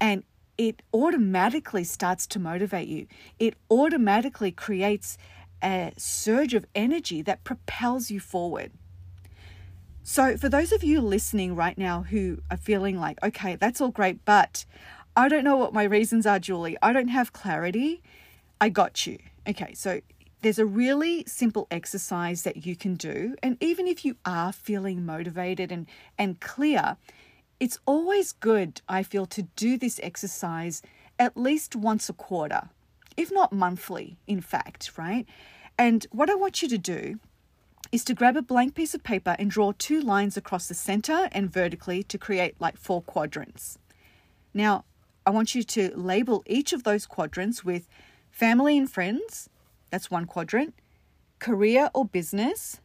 And 0.00 0.24
it 0.56 0.82
automatically 0.92 1.84
starts 1.84 2.26
to 2.28 2.38
motivate 2.38 2.88
you. 2.88 3.06
It 3.38 3.54
automatically 3.70 4.52
creates 4.52 5.18
a 5.62 5.92
surge 5.96 6.54
of 6.54 6.66
energy 6.74 7.22
that 7.22 7.44
propels 7.44 8.10
you 8.10 8.20
forward. 8.20 8.72
So, 10.02 10.36
for 10.36 10.50
those 10.50 10.70
of 10.70 10.84
you 10.84 11.00
listening 11.00 11.56
right 11.56 11.78
now 11.78 12.02
who 12.02 12.42
are 12.50 12.58
feeling 12.58 13.00
like, 13.00 13.18
okay, 13.22 13.56
that's 13.56 13.80
all 13.80 13.88
great, 13.90 14.22
but 14.26 14.66
I 15.16 15.28
don't 15.28 15.44
know 15.44 15.56
what 15.56 15.72
my 15.72 15.84
reasons 15.84 16.26
are, 16.26 16.38
Julie, 16.38 16.76
I 16.82 16.92
don't 16.92 17.08
have 17.08 17.32
clarity, 17.32 18.02
I 18.60 18.68
got 18.68 19.06
you. 19.06 19.18
Okay, 19.48 19.72
so 19.72 20.00
there's 20.44 20.58
a 20.58 20.66
really 20.66 21.24
simple 21.26 21.66
exercise 21.70 22.42
that 22.42 22.66
you 22.66 22.76
can 22.76 22.96
do. 22.96 23.34
And 23.42 23.56
even 23.62 23.88
if 23.88 24.04
you 24.04 24.16
are 24.26 24.52
feeling 24.52 25.06
motivated 25.06 25.72
and, 25.72 25.86
and 26.18 26.38
clear, 26.38 26.98
it's 27.58 27.78
always 27.86 28.32
good, 28.32 28.82
I 28.86 29.04
feel, 29.04 29.24
to 29.26 29.44
do 29.56 29.78
this 29.78 29.98
exercise 30.02 30.82
at 31.18 31.34
least 31.36 31.74
once 31.74 32.10
a 32.10 32.12
quarter, 32.12 32.68
if 33.16 33.32
not 33.32 33.54
monthly, 33.54 34.18
in 34.26 34.42
fact, 34.42 34.92
right? 34.98 35.26
And 35.78 36.06
what 36.10 36.28
I 36.28 36.34
want 36.34 36.60
you 36.60 36.68
to 36.68 36.78
do 36.78 37.20
is 37.90 38.04
to 38.04 38.14
grab 38.14 38.36
a 38.36 38.42
blank 38.42 38.74
piece 38.74 38.92
of 38.94 39.02
paper 39.02 39.36
and 39.38 39.50
draw 39.50 39.72
two 39.78 40.02
lines 40.02 40.36
across 40.36 40.68
the 40.68 40.74
center 40.74 41.28
and 41.32 41.50
vertically 41.50 42.02
to 42.02 42.18
create 42.18 42.54
like 42.60 42.76
four 42.76 43.00
quadrants. 43.00 43.78
Now, 44.52 44.84
I 45.24 45.30
want 45.30 45.54
you 45.54 45.62
to 45.62 45.90
label 45.96 46.42
each 46.44 46.74
of 46.74 46.82
those 46.82 47.06
quadrants 47.06 47.64
with 47.64 47.88
family 48.30 48.76
and 48.76 48.90
friends, 48.90 49.48
that's 49.94 50.10
one 50.10 50.24
quadrant, 50.24 50.74
career 51.38 51.88
or 51.94 52.04
business, 52.04 52.80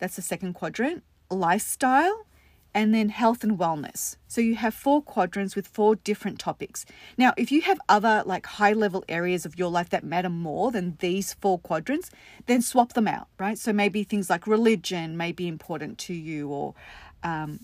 that's 0.00 0.16
the 0.16 0.22
second 0.22 0.54
quadrant, 0.54 1.04
lifestyle, 1.30 2.26
and 2.74 2.92
then 2.92 3.10
health 3.10 3.44
and 3.44 3.56
wellness. 3.56 4.16
So 4.26 4.40
you 4.40 4.56
have 4.56 4.74
four 4.74 5.02
quadrants 5.02 5.54
with 5.54 5.68
four 5.68 5.94
different 5.94 6.40
topics. 6.40 6.84
Now, 7.16 7.32
if 7.36 7.52
you 7.52 7.60
have 7.60 7.78
other 7.88 8.24
like 8.26 8.44
high 8.46 8.72
level 8.72 9.04
areas 9.08 9.46
of 9.46 9.56
your 9.56 9.70
life 9.70 9.90
that 9.90 10.02
matter 10.02 10.28
more 10.28 10.72
than 10.72 10.96
these 10.98 11.34
four 11.34 11.60
quadrants, 11.60 12.10
then 12.46 12.60
swap 12.60 12.94
them 12.94 13.06
out, 13.06 13.28
right? 13.38 13.56
So 13.56 13.72
maybe 13.72 14.02
things 14.02 14.28
like 14.28 14.48
religion 14.48 15.16
may 15.16 15.30
be 15.30 15.46
important 15.46 15.96
to 15.98 16.12
you 16.12 16.48
or 16.48 16.74
um, 17.22 17.60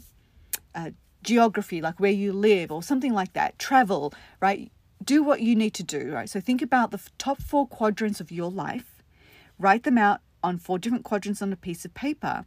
uh, 0.72 0.90
geography, 1.24 1.80
like 1.80 1.98
where 1.98 2.12
you 2.12 2.32
live 2.32 2.70
or 2.70 2.84
something 2.84 3.12
like 3.12 3.32
that, 3.32 3.58
travel, 3.58 4.14
right? 4.40 4.70
Do 5.02 5.22
what 5.22 5.40
you 5.40 5.54
need 5.54 5.74
to 5.74 5.82
do, 5.82 6.12
right? 6.12 6.28
So 6.28 6.40
think 6.40 6.60
about 6.60 6.90
the 6.90 7.00
top 7.18 7.40
four 7.40 7.66
quadrants 7.66 8.20
of 8.20 8.32
your 8.32 8.50
life, 8.50 9.02
write 9.58 9.84
them 9.84 9.96
out 9.98 10.20
on 10.42 10.58
four 10.58 10.78
different 10.78 11.04
quadrants 11.04 11.40
on 11.40 11.52
a 11.52 11.56
piece 11.56 11.84
of 11.84 11.94
paper, 11.94 12.44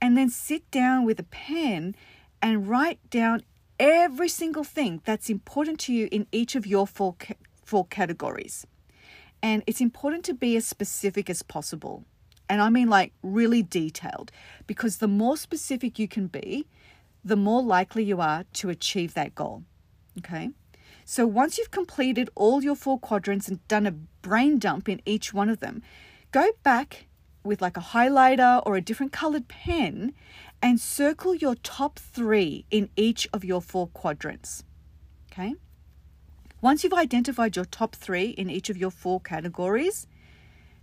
and 0.00 0.16
then 0.16 0.28
sit 0.28 0.70
down 0.70 1.04
with 1.04 1.20
a 1.20 1.24
pen 1.24 1.94
and 2.42 2.68
write 2.68 2.98
down 3.10 3.42
every 3.78 4.28
single 4.28 4.64
thing 4.64 5.00
that's 5.04 5.30
important 5.30 5.78
to 5.80 5.92
you 5.92 6.08
in 6.10 6.26
each 6.32 6.54
of 6.54 6.66
your 6.66 6.86
four, 6.86 7.16
four 7.64 7.86
categories. 7.86 8.66
And 9.42 9.62
it's 9.66 9.80
important 9.80 10.24
to 10.26 10.34
be 10.34 10.56
as 10.56 10.66
specific 10.66 11.30
as 11.30 11.42
possible. 11.42 12.04
And 12.48 12.60
I 12.60 12.68
mean 12.68 12.88
like 12.88 13.12
really 13.22 13.62
detailed, 13.62 14.32
because 14.66 14.98
the 14.98 15.08
more 15.08 15.36
specific 15.36 15.98
you 15.98 16.08
can 16.08 16.26
be, 16.26 16.66
the 17.24 17.36
more 17.36 17.62
likely 17.62 18.04
you 18.04 18.20
are 18.20 18.44
to 18.54 18.70
achieve 18.70 19.14
that 19.14 19.34
goal. 19.34 19.64
Okay? 20.18 20.50
So 21.10 21.26
once 21.26 21.58
you've 21.58 21.72
completed 21.72 22.30
all 22.36 22.62
your 22.62 22.76
four 22.76 22.96
quadrants 22.96 23.48
and 23.48 23.66
done 23.66 23.84
a 23.84 23.90
brain 23.90 24.60
dump 24.60 24.88
in 24.88 25.02
each 25.04 25.34
one 25.34 25.48
of 25.48 25.58
them, 25.58 25.82
go 26.30 26.52
back 26.62 27.08
with 27.42 27.60
like 27.60 27.76
a 27.76 27.80
highlighter 27.80 28.62
or 28.64 28.76
a 28.76 28.80
different 28.80 29.10
colored 29.10 29.48
pen 29.48 30.14
and 30.62 30.78
circle 30.78 31.34
your 31.34 31.56
top 31.56 31.98
three 31.98 32.64
in 32.70 32.90
each 32.94 33.26
of 33.32 33.44
your 33.44 33.60
four 33.60 33.88
quadrants. 33.88 34.62
Okay? 35.32 35.56
Once 36.60 36.84
you've 36.84 36.92
identified 36.92 37.56
your 37.56 37.64
top 37.64 37.96
three 37.96 38.26
in 38.26 38.48
each 38.48 38.70
of 38.70 38.76
your 38.76 38.92
four 38.92 39.20
categories, 39.20 40.06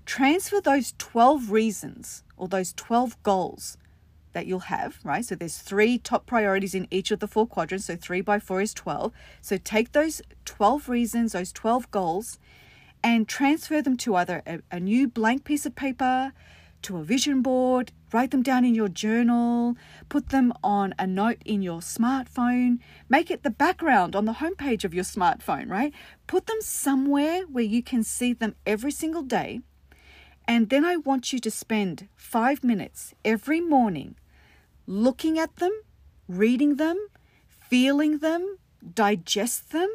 transfer 0.05 0.59
those 0.59 0.93
12 0.97 1.51
reasons 1.51 2.23
or 2.35 2.49
those 2.49 2.73
12 2.73 3.23
goals 3.23 3.77
that 4.37 4.45
you'll 4.45 4.69
have, 4.69 4.99
right? 5.03 5.25
So 5.25 5.33
there's 5.33 5.57
three 5.57 5.97
top 5.97 6.27
priorities 6.27 6.75
in 6.75 6.87
each 6.91 7.09
of 7.09 7.19
the 7.19 7.27
four 7.27 7.47
quadrants. 7.47 7.85
So 7.85 7.95
three 7.95 8.21
by 8.21 8.37
four 8.37 8.61
is 8.61 8.71
12. 8.71 9.11
So 9.41 9.57
take 9.57 9.93
those 9.93 10.21
12 10.45 10.87
reasons, 10.87 11.31
those 11.31 11.51
12 11.51 11.89
goals, 11.89 12.37
and 13.03 13.27
transfer 13.27 13.81
them 13.81 13.97
to 13.97 14.15
either 14.15 14.43
a, 14.45 14.59
a 14.69 14.79
new 14.79 15.07
blank 15.07 15.43
piece 15.43 15.65
of 15.65 15.73
paper, 15.73 16.33
to 16.83 16.97
a 16.97 17.03
vision 17.03 17.41
board, 17.41 17.91
write 18.13 18.29
them 18.29 18.43
down 18.43 18.63
in 18.63 18.75
your 18.75 18.89
journal, 18.89 19.75
put 20.07 20.29
them 20.29 20.53
on 20.63 20.93
a 20.99 21.07
note 21.07 21.41
in 21.43 21.63
your 21.63 21.79
smartphone, 21.79 22.77
make 23.09 23.31
it 23.31 23.41
the 23.41 23.49
background 23.49 24.15
on 24.15 24.25
the 24.25 24.33
homepage 24.33 24.83
of 24.83 24.93
your 24.93 25.03
smartphone, 25.03 25.67
right? 25.67 25.91
Put 26.27 26.45
them 26.45 26.61
somewhere 26.61 27.41
where 27.51 27.63
you 27.63 27.81
can 27.81 28.03
see 28.03 28.33
them 28.33 28.53
every 28.67 28.91
single 28.91 29.23
day. 29.23 29.61
And 30.47 30.69
then 30.69 30.85
I 30.85 30.95
want 30.97 31.33
you 31.33 31.39
to 31.39 31.49
spend 31.49 32.07
five 32.15 32.63
minutes 32.63 33.15
every 33.25 33.59
morning 33.59 34.15
looking 34.87 35.37
at 35.37 35.57
them, 35.57 35.71
reading 36.27 36.77
them, 36.77 36.97
feeling 37.47 38.19
them, 38.19 38.57
digest 38.95 39.71
them, 39.71 39.89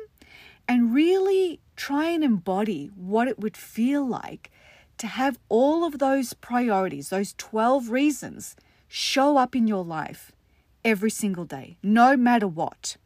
and 0.68 0.94
really 0.94 1.61
try 1.75 2.11
and 2.11 2.22
embody 2.22 2.90
what 2.94 3.26
it 3.26 3.38
would 3.38 3.56
feel 3.56 4.06
like 4.06 4.50
to 4.99 5.06
have 5.06 5.38
all 5.49 5.84
of 5.84 5.99
those 5.99 6.34
priorities, 6.34 7.08
those 7.08 7.34
12 7.38 7.90
reasons, 7.90 8.54
show 8.87 9.37
up 9.38 9.56
in 9.56 9.66
your 9.66 9.84
life 9.84 10.30
every 10.84 11.11
single 11.11 11.44
day, 11.44 11.76
no 11.82 12.16
matter 12.16 12.46
what. 12.46 12.96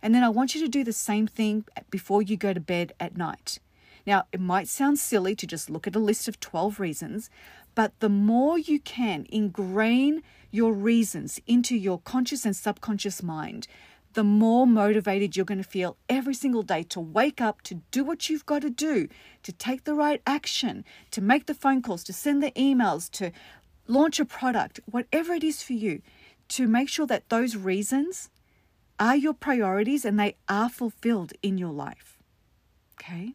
And 0.00 0.14
then 0.14 0.22
I 0.22 0.28
want 0.28 0.54
you 0.54 0.60
to 0.60 0.68
do 0.68 0.84
the 0.84 0.92
same 0.92 1.26
thing 1.26 1.64
before 1.90 2.22
you 2.22 2.36
go 2.36 2.54
to 2.54 2.60
bed 2.60 2.92
at 3.00 3.16
night. 3.16 3.58
Now, 4.06 4.24
it 4.32 4.40
might 4.40 4.68
sound 4.68 4.98
silly 4.98 5.34
to 5.34 5.46
just 5.46 5.68
look 5.68 5.86
at 5.86 5.96
a 5.96 5.98
list 5.98 6.28
of 6.28 6.40
12 6.40 6.80
reasons, 6.80 7.28
but 7.74 7.92
the 8.00 8.08
more 8.08 8.58
you 8.58 8.80
can 8.80 9.26
ingrain 9.30 10.22
your 10.50 10.72
reasons 10.72 11.40
into 11.46 11.76
your 11.76 11.98
conscious 11.98 12.44
and 12.44 12.56
subconscious 12.56 13.22
mind, 13.22 13.66
the 14.14 14.24
more 14.24 14.66
motivated 14.66 15.36
you're 15.36 15.44
going 15.44 15.62
to 15.62 15.68
feel 15.68 15.96
every 16.08 16.34
single 16.34 16.62
day 16.62 16.82
to 16.82 17.00
wake 17.00 17.40
up, 17.40 17.62
to 17.62 17.82
do 17.90 18.02
what 18.02 18.28
you've 18.28 18.46
got 18.46 18.62
to 18.62 18.70
do, 18.70 19.08
to 19.42 19.52
take 19.52 19.84
the 19.84 19.94
right 19.94 20.22
action, 20.26 20.84
to 21.10 21.20
make 21.20 21.46
the 21.46 21.54
phone 21.54 21.82
calls, 21.82 22.02
to 22.04 22.12
send 22.12 22.42
the 22.42 22.50
emails, 22.52 23.10
to 23.10 23.30
launch 23.86 24.18
a 24.18 24.24
product, 24.24 24.80
whatever 24.86 25.34
it 25.34 25.44
is 25.44 25.62
for 25.62 25.74
you, 25.74 26.02
to 26.48 26.66
make 26.66 26.88
sure 26.88 27.06
that 27.06 27.28
those 27.28 27.56
reasons 27.56 28.30
are 28.98 29.16
your 29.16 29.34
priorities 29.34 30.04
and 30.04 30.18
they 30.18 30.36
are 30.48 30.68
fulfilled 30.68 31.32
in 31.42 31.58
your 31.58 31.72
life. 31.72 32.18
Okay? 32.94 33.34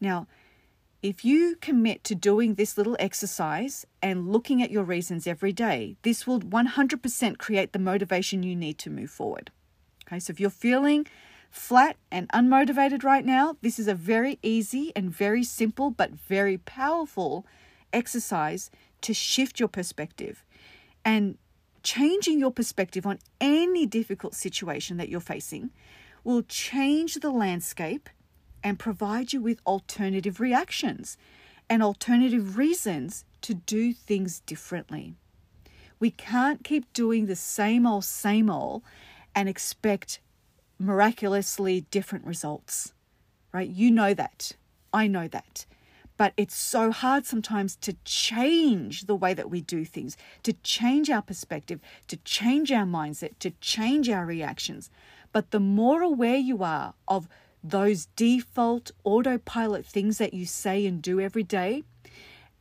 Now, 0.00 0.26
if 1.02 1.24
you 1.24 1.56
commit 1.60 2.04
to 2.04 2.14
doing 2.14 2.54
this 2.54 2.76
little 2.76 2.96
exercise 2.98 3.86
and 4.02 4.30
looking 4.30 4.62
at 4.62 4.70
your 4.70 4.84
reasons 4.84 5.26
every 5.26 5.52
day, 5.52 5.96
this 6.02 6.26
will 6.26 6.40
100% 6.40 7.38
create 7.38 7.72
the 7.72 7.78
motivation 7.78 8.42
you 8.42 8.54
need 8.54 8.78
to 8.78 8.90
move 8.90 9.10
forward. 9.10 9.50
Okay, 10.06 10.20
so 10.20 10.30
if 10.30 10.40
you're 10.40 10.50
feeling 10.50 11.06
flat 11.50 11.96
and 12.10 12.28
unmotivated 12.30 13.02
right 13.02 13.24
now, 13.24 13.56
this 13.62 13.78
is 13.78 13.88
a 13.88 13.94
very 13.94 14.38
easy 14.42 14.92
and 14.94 15.10
very 15.10 15.42
simple 15.42 15.90
but 15.90 16.10
very 16.12 16.58
powerful 16.58 17.46
exercise 17.92 18.70
to 19.00 19.14
shift 19.14 19.58
your 19.58 19.68
perspective. 19.68 20.44
And 21.04 21.38
changing 21.82 22.38
your 22.38 22.50
perspective 22.50 23.06
on 23.06 23.18
any 23.40 23.86
difficult 23.86 24.34
situation 24.34 24.98
that 24.98 25.08
you're 25.08 25.18
facing 25.18 25.70
will 26.24 26.42
change 26.42 27.14
the 27.14 27.30
landscape 27.30 28.10
and 28.62 28.78
provide 28.78 29.32
you 29.32 29.40
with 29.40 29.60
alternative 29.66 30.40
reactions 30.40 31.16
and 31.68 31.82
alternative 31.82 32.56
reasons 32.56 33.24
to 33.42 33.54
do 33.54 33.92
things 33.92 34.40
differently. 34.40 35.14
We 35.98 36.10
can't 36.10 36.64
keep 36.64 36.92
doing 36.92 37.26
the 37.26 37.36
same 37.36 37.86
old, 37.86 38.04
same 38.04 38.50
old 38.50 38.82
and 39.34 39.48
expect 39.48 40.20
miraculously 40.78 41.82
different 41.90 42.24
results, 42.26 42.92
right? 43.52 43.68
You 43.68 43.90
know 43.90 44.14
that. 44.14 44.52
I 44.92 45.06
know 45.06 45.28
that. 45.28 45.66
But 46.16 46.32
it's 46.36 46.54
so 46.54 46.90
hard 46.90 47.24
sometimes 47.24 47.76
to 47.76 47.96
change 48.04 49.06
the 49.06 49.14
way 49.14 49.32
that 49.32 49.48
we 49.48 49.60
do 49.62 49.84
things, 49.84 50.16
to 50.42 50.52
change 50.52 51.08
our 51.08 51.22
perspective, 51.22 51.80
to 52.08 52.16
change 52.18 52.70
our 52.72 52.84
mindset, 52.84 53.38
to 53.38 53.52
change 53.60 54.08
our 54.10 54.26
reactions. 54.26 54.90
But 55.32 55.50
the 55.50 55.60
more 55.60 56.02
aware 56.02 56.36
you 56.36 56.62
are 56.62 56.94
of 57.08 57.28
those 57.62 58.06
default 58.16 58.90
autopilot 59.04 59.84
things 59.84 60.18
that 60.18 60.34
you 60.34 60.46
say 60.46 60.86
and 60.86 61.02
do 61.02 61.20
every 61.20 61.42
day, 61.42 61.84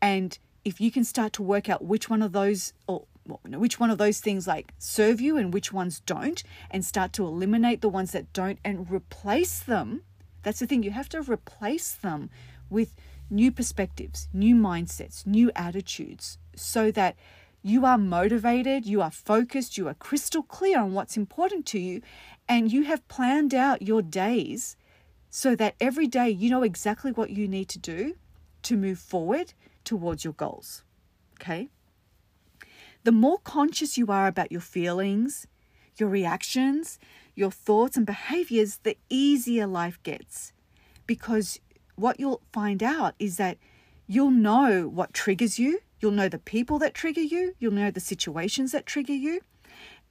and 0.01 0.37
if 0.65 0.81
you 0.81 0.91
can 0.91 1.03
start 1.03 1.33
to 1.33 1.43
work 1.43 1.69
out 1.69 1.83
which 1.83 2.09
one 2.09 2.21
of 2.21 2.31
those, 2.31 2.73
or 2.87 3.05
which 3.25 3.79
one 3.79 3.89
of 3.89 3.97
those 3.97 4.19
things 4.19 4.47
like 4.47 4.73
serve 4.77 5.21
you 5.21 5.37
and 5.37 5.53
which 5.53 5.71
ones 5.71 6.01
don't 6.05 6.43
and 6.71 6.83
start 6.83 7.13
to 7.13 7.25
eliminate 7.25 7.81
the 7.81 7.89
ones 7.89 8.11
that 8.11 8.31
don't 8.33 8.59
and 8.63 8.89
replace 8.89 9.59
them 9.59 10.01
that's 10.41 10.59
the 10.59 10.67
thing 10.67 10.83
you 10.83 10.91
have 10.91 11.09
to 11.09 11.21
replace 11.21 11.91
them 11.91 12.29
with 12.69 12.95
new 13.29 13.51
perspectives 13.51 14.27
new 14.33 14.55
mindsets 14.55 15.25
new 15.25 15.51
attitudes 15.55 16.37
so 16.55 16.91
that 16.91 17.15
you 17.61 17.85
are 17.85 17.97
motivated 17.97 18.85
you 18.85 19.01
are 19.01 19.11
focused 19.11 19.77
you 19.77 19.87
are 19.87 19.93
crystal 19.93 20.41
clear 20.43 20.79
on 20.79 20.93
what's 20.93 21.17
important 21.17 21.65
to 21.65 21.79
you 21.79 22.01
and 22.47 22.71
you 22.71 22.83
have 22.83 23.07
planned 23.07 23.53
out 23.53 23.81
your 23.81 24.01
days 24.01 24.75
so 25.29 25.55
that 25.55 25.75
every 25.79 26.07
day 26.07 26.29
you 26.29 26.49
know 26.49 26.63
exactly 26.63 27.11
what 27.11 27.29
you 27.29 27.47
need 27.47 27.69
to 27.69 27.79
do 27.79 28.15
to 28.63 28.75
move 28.75 28.99
forward 28.99 29.53
towards 29.83 30.23
your 30.23 30.33
goals 30.33 30.83
okay 31.39 31.69
the 33.03 33.11
more 33.11 33.39
conscious 33.39 33.97
you 33.97 34.07
are 34.07 34.27
about 34.27 34.51
your 34.51 34.61
feelings, 34.61 35.47
your 35.95 36.09
reactions, 36.09 36.99
your 37.33 37.51
thoughts 37.51 37.95
and 37.95 38.05
behaviors, 38.05 38.79
the 38.83 38.97
easier 39.09 39.65
life 39.65 40.01
gets. 40.03 40.51
Because 41.07 41.59
what 41.95 42.19
you'll 42.19 42.41
find 42.51 42.83
out 42.83 43.15
is 43.17 43.37
that 43.37 43.57
you'll 44.05 44.31
know 44.31 44.87
what 44.87 45.13
triggers 45.13 45.57
you, 45.57 45.79
you'll 46.01 46.11
know 46.11 46.29
the 46.29 46.39
people 46.39 46.77
that 46.79 46.93
trigger 46.93 47.21
you, 47.21 47.55
you'll 47.59 47.71
know 47.71 47.91
the 47.91 47.99
situations 47.99 48.73
that 48.73 48.85
trigger 48.85 49.13
you. 49.13 49.41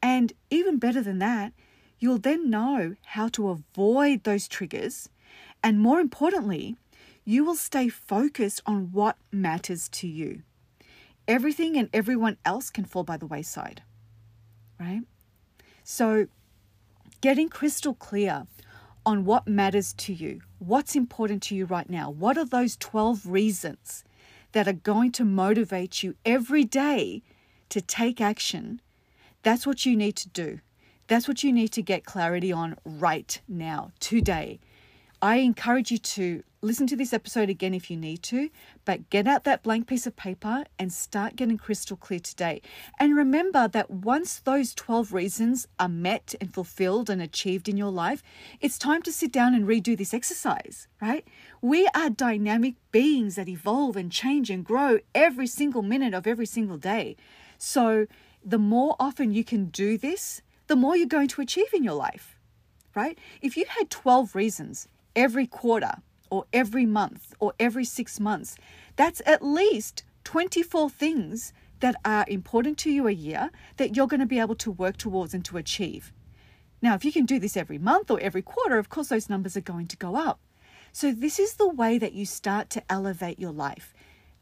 And 0.03 0.33
even 0.51 0.79
better 0.79 1.03
than 1.03 1.19
that, 1.19 1.53
you'll 1.99 2.19
then 2.19 2.51
know 2.51 2.97
how 3.07 3.29
to 3.29 3.49
avoid 3.49 4.25
those 4.25 4.49
triggers. 4.49 5.09
And 5.63 5.81
more 5.81 6.01
importantly, 6.01 6.77
you 7.25 7.45
will 7.45 7.57
stay 7.57 7.89
focused 7.89 8.63
on 8.67 8.93
what 8.93 9.17
matters 9.31 9.89
to 9.91 10.09
you 10.09 10.43
everything 11.29 11.77
and 11.77 11.91
everyone 11.93 12.39
else 12.45 12.71
can 12.71 12.87
fall 12.87 13.05
by 13.05 13.19
the 13.19 13.27
wayside, 13.27 13.83
right? 14.81 15.03
So, 15.85 16.27
getting 17.21 17.51
crystal 17.51 17.93
clear 17.93 18.47
on 19.05 19.25
what 19.25 19.47
matters 19.47 19.93
to 19.93 20.13
you, 20.13 20.41
what's 20.59 20.97
important 20.97 21.43
to 21.45 21.55
you 21.55 21.67
right 21.67 21.89
now, 21.89 22.11
what 22.11 22.39
are 22.39 22.47
those 22.47 22.77
12 22.79 23.27
reasons 23.27 24.05
that 24.53 24.67
are 24.67 24.73
going 24.73 25.13
to 25.13 25.25
motivate 25.25 26.03
you 26.03 26.15
every 26.25 26.65
day 26.65 27.23
to 27.69 27.81
take 27.81 28.21
action, 28.21 28.81
that's 29.43 29.67
what 29.67 29.85
you 29.85 29.97
need 29.97 30.17
to 30.17 30.29
do. 30.31 30.61
That's 31.09 31.27
what 31.27 31.43
you 31.43 31.53
need 31.55 31.69
to 31.69 31.83
get 31.83 32.05
clarity 32.05 32.53
on 32.53 32.77
right 32.85 33.41
now, 33.49 33.93
today. 33.99 34.61
I 35.23 35.37
encourage 35.37 35.91
you 35.91 35.97
to 35.99 36.45
listen 36.61 36.87
to 36.89 36.97
this 36.97 37.15
episode 37.15 37.49
again 37.49 37.73
if 37.73 37.91
you 37.91 37.97
need 37.97 38.23
to, 38.25 38.51
but 38.85 39.09
get 39.09 39.27
out 39.27 39.45
that 39.45 39.63
blank 39.63 39.87
piece 39.87 40.07
of 40.07 40.17
paper 40.17 40.65
and 40.79 40.93
start 40.93 41.35
getting 41.35 41.57
crystal 41.57 41.97
clear 41.97 42.21
today. 42.21 42.61
And 43.01 43.17
remember 43.17 43.69
that 43.69 43.91
once 43.91 44.39
those 44.41 44.75
12 44.75 45.15
reasons 45.15 45.67
are 45.81 45.89
met 45.89 46.35
and 46.43 46.53
fulfilled 46.53 47.09
and 47.09 47.23
achieved 47.23 47.71
in 47.71 47.79
your 47.79 47.91
life, 47.91 48.23
it's 48.61 48.79
time 48.79 49.01
to 49.03 49.13
sit 49.13 49.33
down 49.33 49.55
and 49.55 49.67
redo 49.67 49.97
this 49.97 50.13
exercise, 50.13 50.89
right? 51.01 51.27
We 51.63 51.89
are 51.95 52.11
dynamic 52.11 52.75
beings 52.93 53.37
that 53.37 53.49
evolve 53.49 53.97
and 53.97 54.13
change 54.13 54.51
and 54.51 54.63
grow 54.63 54.99
every 55.15 55.47
single 55.47 55.83
minute 55.83 56.13
of 56.13 56.27
every 56.27 56.47
single 56.47 56.77
day. 56.77 57.17
So, 57.57 58.07
the 58.45 58.59
more 58.59 58.95
often 59.01 59.33
you 59.33 59.43
can 59.43 59.67
do 59.67 59.99
this, 59.99 60.43
the 60.69 60.77
more 60.77 60.97
you're 60.97 61.07
going 61.07 61.29
to 61.29 61.41
achieve 61.41 61.73
in 61.75 61.83
your 61.83 61.95
life, 61.95 62.39
right? 62.95 63.19
If 63.43 63.57
you 63.57 63.65
had 63.69 63.91
12 63.91 64.35
reasons 64.35 64.89
every 65.17 65.47
quarter 65.47 65.95
or 66.31 66.45
every 66.53 66.87
month 66.87 67.35
or 67.41 67.53
every 67.59 67.85
six 67.85 68.21
months, 68.21 68.57
that's 68.97 69.21
at 69.27 69.43
least 69.43 70.05
24 70.25 70.91
things 70.91 71.53
that 71.81 71.97
are 72.05 72.25
important 72.29 72.77
to 72.79 72.91
you 72.91 73.07
a 73.07 73.13
year 73.13 73.51
that 73.77 73.97
you're 73.97 74.07
going 74.07 74.21
to 74.21 74.27
be 74.27 74.39
able 74.39 74.57
to 74.57 74.71
work 74.71 74.97
towards 74.97 75.35
and 75.35 75.45
to 75.45 75.57
achieve. 75.57 76.13
Now, 76.83 76.95
if 76.95 77.05
you 77.05 77.13
can 77.13 77.25
do 77.25 77.39
this 77.39 77.57
every 77.57 77.79
month 77.79 78.11
or 78.11 78.21
every 78.21 78.43
quarter, 78.43 78.79
of 78.79 78.89
course, 78.89 79.09
those 79.09 79.29
numbers 79.29 79.57
are 79.57 79.63
going 79.63 79.87
to 79.89 79.97
go 79.97 80.17
up. 80.17 80.39
So, 80.93 81.13
this 81.13 81.39
is 81.39 81.55
the 81.55 81.69
way 81.69 81.99
that 81.99 82.13
you 82.13 82.25
start 82.25 82.71
to 82.71 82.83
elevate 82.91 83.39
your 83.39 83.53
life. 83.53 83.95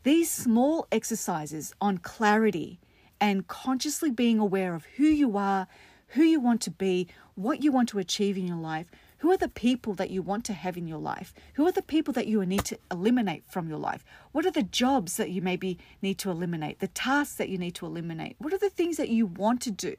These 0.02 0.30
small 0.30 0.86
exercises 0.92 1.74
on 1.80 1.98
clarity 1.98 2.78
and 3.20 3.46
consciously 3.48 4.10
being 4.10 4.38
aware 4.38 4.74
of 4.74 4.84
who 4.96 5.04
you 5.04 5.36
are, 5.36 5.66
who 6.08 6.22
you 6.22 6.40
want 6.40 6.60
to 6.62 6.70
be, 6.70 7.08
what 7.34 7.62
you 7.62 7.72
want 7.72 7.88
to 7.90 7.98
achieve 7.98 8.36
in 8.36 8.46
your 8.46 8.56
life, 8.56 8.90
who 9.18 9.30
are 9.30 9.36
the 9.36 9.48
people 9.48 9.94
that 9.94 10.10
you 10.10 10.22
want 10.22 10.44
to 10.44 10.52
have 10.52 10.76
in 10.76 10.86
your 10.86 10.98
life? 10.98 11.32
Who 11.54 11.66
are 11.66 11.72
the 11.72 11.82
people 11.82 12.12
that 12.14 12.26
you 12.26 12.44
need 12.44 12.64
to 12.66 12.78
eliminate 12.90 13.44
from 13.48 13.68
your 13.68 13.78
life? 13.78 14.04
What 14.32 14.44
are 14.44 14.50
the 14.50 14.62
jobs 14.62 15.16
that 15.16 15.30
you 15.30 15.40
maybe 15.40 15.78
need 16.02 16.18
to 16.18 16.30
eliminate? 16.30 16.80
The 16.80 16.88
tasks 16.88 17.36
that 17.36 17.48
you 17.48 17.56
need 17.56 17.74
to 17.76 17.86
eliminate? 17.86 18.36
What 18.38 18.52
are 18.52 18.58
the 18.58 18.70
things 18.70 18.98
that 18.98 19.08
you 19.08 19.26
want 19.26 19.62
to 19.62 19.70
do? 19.70 19.96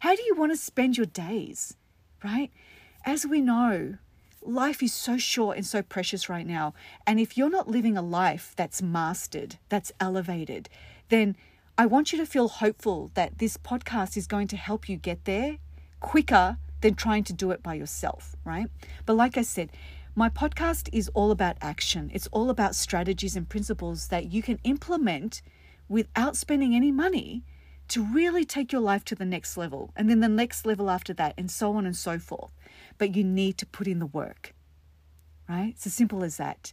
How 0.00 0.14
do 0.14 0.22
you 0.22 0.34
want 0.34 0.52
to 0.52 0.56
spend 0.56 0.96
your 0.96 1.06
days? 1.06 1.76
Right? 2.24 2.50
As 3.06 3.24
we 3.24 3.40
know, 3.40 3.94
life 4.42 4.82
is 4.82 4.92
so 4.92 5.18
short 5.18 5.56
and 5.56 5.66
so 5.66 5.82
precious 5.82 6.28
right 6.28 6.46
now. 6.46 6.74
And 7.06 7.20
if 7.20 7.38
you're 7.38 7.50
not 7.50 7.68
living 7.68 7.96
a 7.96 8.02
life 8.02 8.54
that's 8.56 8.82
mastered, 8.82 9.56
that's 9.68 9.92
elevated, 10.00 10.68
then 11.10 11.36
I 11.80 11.86
want 11.86 12.10
you 12.10 12.18
to 12.18 12.26
feel 12.26 12.48
hopeful 12.48 13.12
that 13.14 13.38
this 13.38 13.56
podcast 13.56 14.16
is 14.16 14.26
going 14.26 14.48
to 14.48 14.56
help 14.56 14.88
you 14.88 14.96
get 14.96 15.26
there 15.26 15.58
quicker 16.00 16.58
than 16.80 16.96
trying 16.96 17.22
to 17.22 17.32
do 17.32 17.52
it 17.52 17.62
by 17.62 17.74
yourself, 17.74 18.34
right? 18.44 18.66
But 19.06 19.14
like 19.14 19.38
I 19.38 19.42
said, 19.42 19.70
my 20.16 20.28
podcast 20.28 20.88
is 20.92 21.08
all 21.14 21.30
about 21.30 21.56
action. 21.60 22.10
It's 22.12 22.26
all 22.32 22.50
about 22.50 22.74
strategies 22.74 23.36
and 23.36 23.48
principles 23.48 24.08
that 24.08 24.32
you 24.32 24.42
can 24.42 24.58
implement 24.64 25.40
without 25.88 26.36
spending 26.36 26.74
any 26.74 26.90
money 26.90 27.44
to 27.86 28.04
really 28.04 28.44
take 28.44 28.72
your 28.72 28.82
life 28.82 29.04
to 29.04 29.14
the 29.14 29.24
next 29.24 29.56
level 29.56 29.92
and 29.94 30.10
then 30.10 30.18
the 30.18 30.28
next 30.28 30.66
level 30.66 30.90
after 30.90 31.14
that 31.14 31.32
and 31.38 31.48
so 31.48 31.74
on 31.74 31.86
and 31.86 31.96
so 31.96 32.18
forth. 32.18 32.50
But 32.98 33.14
you 33.14 33.22
need 33.22 33.56
to 33.58 33.66
put 33.66 33.86
in 33.86 34.00
the 34.00 34.06
work, 34.06 34.52
right? 35.48 35.74
It's 35.76 35.86
as 35.86 35.94
simple 35.94 36.24
as 36.24 36.38
that. 36.38 36.72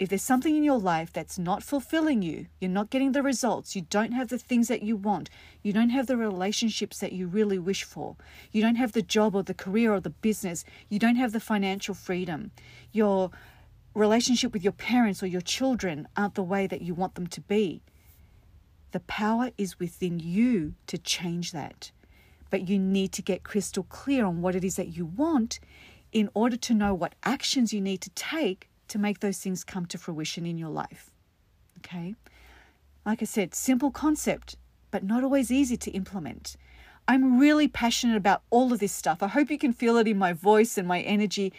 If 0.00 0.08
there's 0.08 0.22
something 0.22 0.56
in 0.56 0.64
your 0.64 0.78
life 0.78 1.12
that's 1.12 1.38
not 1.38 1.62
fulfilling 1.62 2.22
you, 2.22 2.46
you're 2.58 2.70
not 2.70 2.88
getting 2.88 3.12
the 3.12 3.22
results, 3.22 3.76
you 3.76 3.82
don't 3.82 4.12
have 4.12 4.28
the 4.28 4.38
things 4.38 4.68
that 4.68 4.82
you 4.82 4.96
want, 4.96 5.28
you 5.62 5.74
don't 5.74 5.90
have 5.90 6.06
the 6.06 6.16
relationships 6.16 6.98
that 7.00 7.12
you 7.12 7.26
really 7.26 7.58
wish 7.58 7.84
for, 7.84 8.16
you 8.50 8.62
don't 8.62 8.76
have 8.76 8.92
the 8.92 9.02
job 9.02 9.34
or 9.34 9.42
the 9.42 9.52
career 9.52 9.92
or 9.92 10.00
the 10.00 10.08
business, 10.08 10.64
you 10.88 10.98
don't 10.98 11.16
have 11.16 11.32
the 11.32 11.38
financial 11.38 11.94
freedom, 11.94 12.50
your 12.92 13.30
relationship 13.92 14.54
with 14.54 14.64
your 14.64 14.72
parents 14.72 15.22
or 15.22 15.26
your 15.26 15.42
children 15.42 16.08
aren't 16.16 16.34
the 16.34 16.42
way 16.42 16.66
that 16.66 16.80
you 16.80 16.94
want 16.94 17.14
them 17.14 17.26
to 17.26 17.42
be. 17.42 17.82
The 18.92 19.00
power 19.00 19.50
is 19.58 19.78
within 19.78 20.18
you 20.18 20.76
to 20.86 20.96
change 20.96 21.52
that. 21.52 21.90
But 22.48 22.66
you 22.70 22.78
need 22.78 23.12
to 23.12 23.22
get 23.22 23.42
crystal 23.42 23.82
clear 23.82 24.24
on 24.24 24.40
what 24.40 24.56
it 24.56 24.64
is 24.64 24.76
that 24.76 24.96
you 24.96 25.04
want 25.04 25.60
in 26.10 26.30
order 26.32 26.56
to 26.56 26.72
know 26.72 26.94
what 26.94 27.14
actions 27.22 27.74
you 27.74 27.82
need 27.82 28.00
to 28.00 28.10
take 28.10 28.69
to 28.90 28.98
make 28.98 29.20
those 29.20 29.38
things 29.38 29.64
come 29.64 29.86
to 29.86 29.98
fruition 29.98 30.46
in 30.46 30.58
your 30.58 30.68
life. 30.68 31.10
Okay? 31.78 32.14
Like 33.06 33.22
I 33.22 33.24
said, 33.24 33.54
simple 33.54 33.90
concept, 33.90 34.56
but 34.90 35.02
not 35.02 35.24
always 35.24 35.50
easy 35.50 35.76
to 35.78 35.90
implement. 35.92 36.56
I'm 37.08 37.38
really 37.38 37.66
passionate 37.66 38.16
about 38.16 38.42
all 38.50 38.72
of 38.72 38.78
this 38.78 38.92
stuff. 38.92 39.22
I 39.22 39.28
hope 39.28 39.50
you 39.50 39.58
can 39.58 39.72
feel 39.72 39.96
it 39.96 40.06
in 40.06 40.18
my 40.18 40.32
voice 40.32 40.78
and 40.78 40.86
my 40.86 41.00
energy 41.00 41.52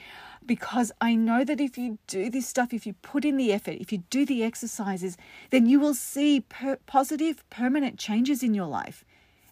because 0.46 0.92
I 1.02 1.16
know 1.16 1.44
that 1.44 1.60
if 1.60 1.78
you 1.78 1.98
do 2.08 2.30
this 2.30 2.48
stuff, 2.48 2.74
if 2.74 2.86
you 2.86 2.94
put 3.02 3.26
in 3.26 3.38
the 3.38 3.52
effort, 3.52 3.78
if 3.80 3.92
you 3.92 4.04
do 4.10 4.26
the 4.26 4.44
exercises, 4.44 5.18
then 5.50 5.66
you 5.66 5.80
will 5.80 5.94
see 5.94 6.42
per- 6.42 6.80
positive, 6.86 7.44
permanent 7.50 8.00
changes 8.00 8.44
in 8.44 8.54
your 8.54 8.68
life. 8.68 9.04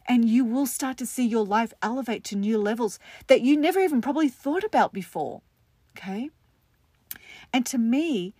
And 0.08 0.28
you 0.28 0.46
will 0.46 0.65
start 0.65 0.98
to 0.98 1.06
see 1.06 1.26
your 1.26 1.46
life 1.46 1.74
elevate 1.84 2.24
to 2.26 2.36
new 2.36 2.58
levels 2.58 2.98
that 3.28 3.42
you 3.42 3.58
never 3.58 3.80
even 3.80 4.02
probably 4.02 4.30
thought 4.30 4.63
about 4.63 4.94
before. 4.94 5.42
Okay? 5.98 6.30
And 7.54 7.66
to 7.68 7.78
me, 7.78 8.34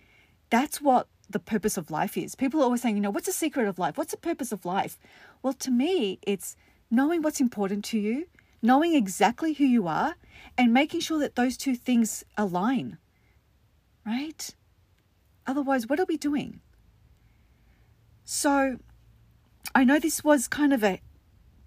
that's 0.50 0.80
what 0.80 1.08
the 1.28 1.38
purpose 1.38 1.76
of 1.76 1.90
life 1.90 2.16
is. 2.16 2.34
People 2.34 2.60
are 2.60 2.64
always 2.64 2.82
saying, 2.82 2.96
you 2.96 3.02
know, 3.02 3.10
what's 3.10 3.26
the 3.26 3.32
secret 3.32 3.68
of 3.68 3.78
life? 3.78 3.96
What's 3.96 4.10
the 4.10 4.16
purpose 4.16 4.52
of 4.52 4.64
life? 4.64 4.98
Well, 5.42 5.52
to 5.54 5.70
me, 5.70 6.18
it's 6.22 6.56
knowing 6.90 7.22
what's 7.22 7.40
important 7.40 7.84
to 7.86 7.98
you, 7.98 8.26
knowing 8.62 8.94
exactly 8.94 9.52
who 9.52 9.64
you 9.64 9.86
are, 9.86 10.16
and 10.58 10.74
making 10.74 11.00
sure 11.00 11.18
that 11.20 11.36
those 11.36 11.56
two 11.56 11.76
things 11.76 12.24
align, 12.36 12.98
right? 14.04 14.54
Otherwise, 15.46 15.86
what 15.86 16.00
are 16.00 16.06
we 16.06 16.16
doing? 16.16 16.60
So, 18.24 18.78
I 19.74 19.84
know 19.84 19.98
this 19.98 20.22
was 20.24 20.48
kind 20.48 20.72
of 20.72 20.82
a 20.82 21.00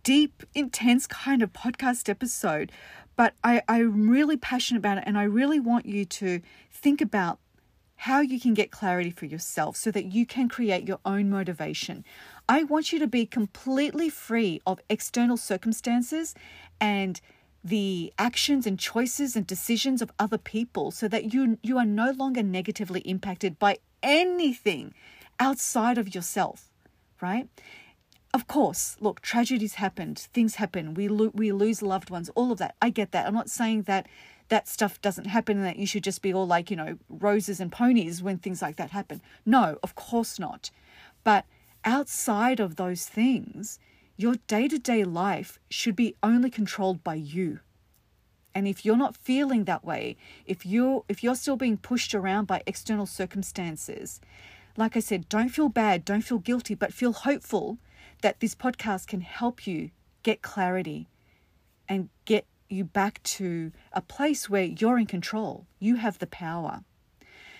deep, 0.04 0.44
intense 0.54 1.08
kind 1.08 1.42
of 1.42 1.54
podcast 1.54 2.10
episode, 2.10 2.72
but 3.16 3.34
I, 3.44 3.62
I'm 3.68 4.10
really 4.10 4.38
passionate 4.38 4.80
about 4.80 4.98
it 5.00 5.04
and 5.06 5.18
I 5.18 5.24
really 5.24 5.60
want 5.60 5.86
you 5.86 6.06
to 6.06 6.42
think 6.72 7.02
about 7.02 7.40
how 7.96 8.20
you 8.20 8.40
can 8.40 8.54
get 8.54 8.72
clarity 8.72 9.12
for 9.12 9.26
yourself 9.26 9.78
so 9.78 9.90
that 9.92 10.06
you 10.06 10.26
can 10.26 10.50
create 10.50 10.88
your 10.88 11.00
own 11.06 11.30
motivation. 11.30 12.04
I 12.50 12.64
want 12.64 12.92
you 12.92 13.00
to 13.00 13.08
be 13.08 13.26
completely 13.26 14.10
free 14.10 14.62
of 14.68 14.82
external 14.90 15.38
circumstances 15.38 16.36
and 16.82 17.22
the 17.64 18.12
actions 18.20 18.68
and 18.68 18.78
choices 18.78 19.38
and 19.38 19.48
decisions 19.48 20.02
of 20.02 20.12
other 20.20 20.38
people 20.38 20.92
so 20.92 21.08
that 21.08 21.34
you 21.34 21.58
you 21.64 21.78
are 21.78 21.86
no 21.86 22.12
longer 22.12 22.44
negatively 22.44 23.00
impacted 23.02 23.58
by 23.58 23.78
anything 24.02 24.94
outside 25.40 25.98
of 25.98 26.14
yourself, 26.14 26.70
right? 27.22 27.48
Of 28.34 28.48
course, 28.48 28.98
look, 29.00 29.22
tragedies 29.22 29.76
happened, 29.76 30.18
things 30.34 30.56
happen, 30.56 30.96
we 30.96 31.08
lo- 31.08 31.32
we 31.34 31.52
lose 31.52 31.82
loved 31.82 32.10
ones, 32.10 32.30
all 32.36 32.52
of 32.52 32.58
that. 32.58 32.76
I 32.82 32.90
get 32.90 33.12
that. 33.12 33.28
I'm 33.28 33.34
not 33.34 33.50
saying 33.50 33.84
that 33.84 34.08
that 34.50 34.68
stuff 34.68 35.02
doesn't 35.02 35.26
happen 35.26 35.58
and 35.58 35.66
that 35.66 35.78
you 35.78 35.86
should 35.86 36.04
just 36.04 36.22
be 36.22 36.34
all 36.34 36.48
like, 36.48 36.72
you 36.72 36.78
know, 36.78 36.98
roses 37.10 37.60
and 37.60 37.72
ponies 37.72 38.24
when 38.24 38.38
things 38.38 38.62
like 38.62 38.76
that 38.78 38.92
happen. 38.92 39.22
No, 39.46 39.78
of 39.84 39.96
course 39.96 40.40
not. 40.40 40.72
But 41.24 41.46
outside 41.86 42.60
of 42.60 42.76
those 42.76 43.06
things, 43.06 43.80
your 44.18 44.36
day-to-day 44.48 45.04
life 45.04 45.60
should 45.70 45.96
be 45.96 46.16
only 46.22 46.50
controlled 46.50 47.04
by 47.04 47.16
you. 47.16 47.60
And 48.56 48.68
if 48.68 48.86
you're 48.86 48.98
not 48.98 49.16
feeling 49.16 49.64
that 49.64 49.86
way, 49.86 50.16
if 50.46 50.66
you're 50.66 51.04
if 51.08 51.24
you're 51.24 51.36
still 51.36 51.58
being 51.58 51.78
pushed 51.78 52.14
around 52.14 52.46
by 52.46 52.62
external 52.66 53.06
circumstances, 53.06 54.22
like 54.76 54.98
I 54.98 55.02
said, 55.02 55.30
don't 55.30 55.50
feel 55.50 55.70
bad, 55.70 56.04
don't 56.04 56.22
feel 56.22 56.40
guilty, 56.40 56.76
but 56.76 56.94
feel 56.94 57.14
hopeful 57.14 57.78
that 58.24 58.40
this 58.40 58.56
podcast 58.56 59.08
can 59.08 59.22
help 59.22 59.68
you 59.68 59.92
get 60.24 60.42
clarity 60.42 61.08
and 61.88 62.10
get 62.26 62.46
you 62.70 62.84
back 62.84 63.22
to 63.24 63.72
a 63.92 64.02
place 64.02 64.50
where 64.50 64.64
you're 64.64 64.98
in 64.98 65.06
control. 65.06 65.68
You 65.80 65.98
have 65.98 66.18
the 66.18 66.26
power. 66.26 66.84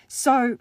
So, 0.08 0.58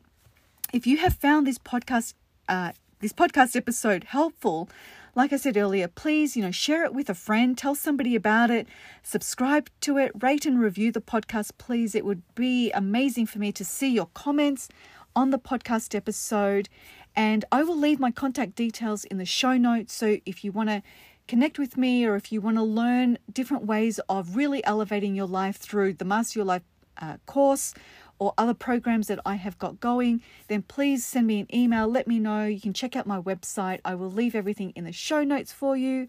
if 0.73 0.85
you 0.85 0.97
have 0.97 1.13
found 1.15 1.47
this 1.47 1.57
podcast, 1.57 2.13
uh, 2.47 2.73
this 2.99 3.13
podcast 3.13 3.55
episode 3.55 4.03
helpful, 4.03 4.69
like 5.15 5.31
I 5.31 5.37
said 5.37 5.55
earlier, 5.55 5.87
please, 5.87 6.35
you 6.35 6.43
know, 6.43 6.51
share 6.51 6.83
it 6.83 6.93
with 6.93 7.09
a 7.09 7.13
friend, 7.15 7.57
tell 7.57 7.75
somebody 7.75 8.15
about 8.15 8.51
it, 8.51 8.67
subscribe 9.03 9.69
to 9.81 9.97
it, 9.97 10.11
rate 10.21 10.45
and 10.45 10.59
review 10.59 10.91
the 10.91 11.01
podcast, 11.01 11.51
please. 11.57 11.95
It 11.95 12.05
would 12.05 12.23
be 12.35 12.71
amazing 12.71 13.27
for 13.27 13.39
me 13.39 13.51
to 13.53 13.63
see 13.63 13.89
your 13.89 14.09
comments 14.13 14.67
on 15.15 15.29
the 15.29 15.39
podcast 15.39 15.95
episode 15.95 16.67
and 17.15 17.45
I 17.51 17.63
will 17.63 17.77
leave 17.77 17.99
my 17.99 18.11
contact 18.11 18.55
details 18.55 19.05
in 19.05 19.17
the 19.17 19.25
show 19.25 19.57
notes. 19.57 19.93
So 19.93 20.17
if 20.25 20.43
you 20.43 20.51
want 20.51 20.69
to 20.69 20.81
connect 21.27 21.57
with 21.57 21.77
me 21.77 22.05
or 22.05 22.15
if 22.15 22.31
you 22.31 22.41
want 22.41 22.57
to 22.57 22.63
learn 22.63 23.17
different 23.31 23.65
ways 23.65 23.99
of 24.09 24.35
really 24.35 24.63
elevating 24.65 25.15
your 25.15 25.27
life 25.27 25.57
through 25.57 25.93
the 25.93 26.05
Master 26.05 26.39
Your 26.39 26.45
Life 26.45 26.63
uh, 26.97 27.17
course 27.25 27.73
or 28.19 28.33
other 28.37 28.53
programs 28.53 29.07
that 29.07 29.19
I 29.25 29.35
have 29.35 29.57
got 29.57 29.79
going, 29.79 30.21
then 30.47 30.63
please 30.63 31.05
send 31.05 31.27
me 31.27 31.39
an 31.39 31.53
email. 31.53 31.87
Let 31.87 32.07
me 32.07 32.19
know. 32.19 32.45
You 32.45 32.61
can 32.61 32.73
check 32.73 32.95
out 32.95 33.07
my 33.07 33.19
website. 33.19 33.79
I 33.83 33.95
will 33.95 34.11
leave 34.11 34.35
everything 34.35 34.71
in 34.75 34.83
the 34.83 34.91
show 34.91 35.23
notes 35.23 35.51
for 35.51 35.75
you. 35.75 36.07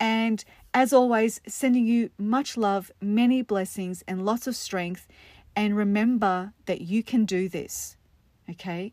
And 0.00 0.44
as 0.72 0.92
always, 0.92 1.40
sending 1.46 1.86
you 1.86 2.10
much 2.18 2.56
love, 2.56 2.92
many 3.00 3.42
blessings, 3.42 4.04
and 4.06 4.24
lots 4.24 4.46
of 4.46 4.54
strength 4.54 5.08
And 5.56 5.76
remember 5.76 6.52
that 6.66 6.82
you 6.82 7.02
can 7.02 7.24
do 7.24 7.48
this. 7.48 7.96
Okay? 8.48 8.92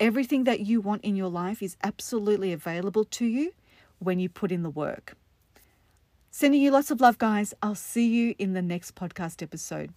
Everything 0.00 0.44
that 0.44 0.60
you 0.60 0.80
want 0.80 1.04
in 1.04 1.14
your 1.14 1.28
life 1.28 1.62
is 1.62 1.76
absolutely 1.84 2.54
available 2.54 3.04
to 3.04 3.26
you 3.26 3.52
when 3.98 4.18
you 4.18 4.30
put 4.30 4.50
in 4.50 4.62
the 4.62 4.70
work. 4.70 5.14
Sending 6.30 6.62
you 6.62 6.70
lots 6.70 6.90
of 6.90 7.02
love, 7.02 7.18
guys. 7.18 7.52
I'll 7.62 7.74
see 7.74 8.06
you 8.06 8.34
in 8.38 8.54
the 8.54 8.62
next 8.62 8.94
podcast 8.94 9.42
episode. 9.42 9.92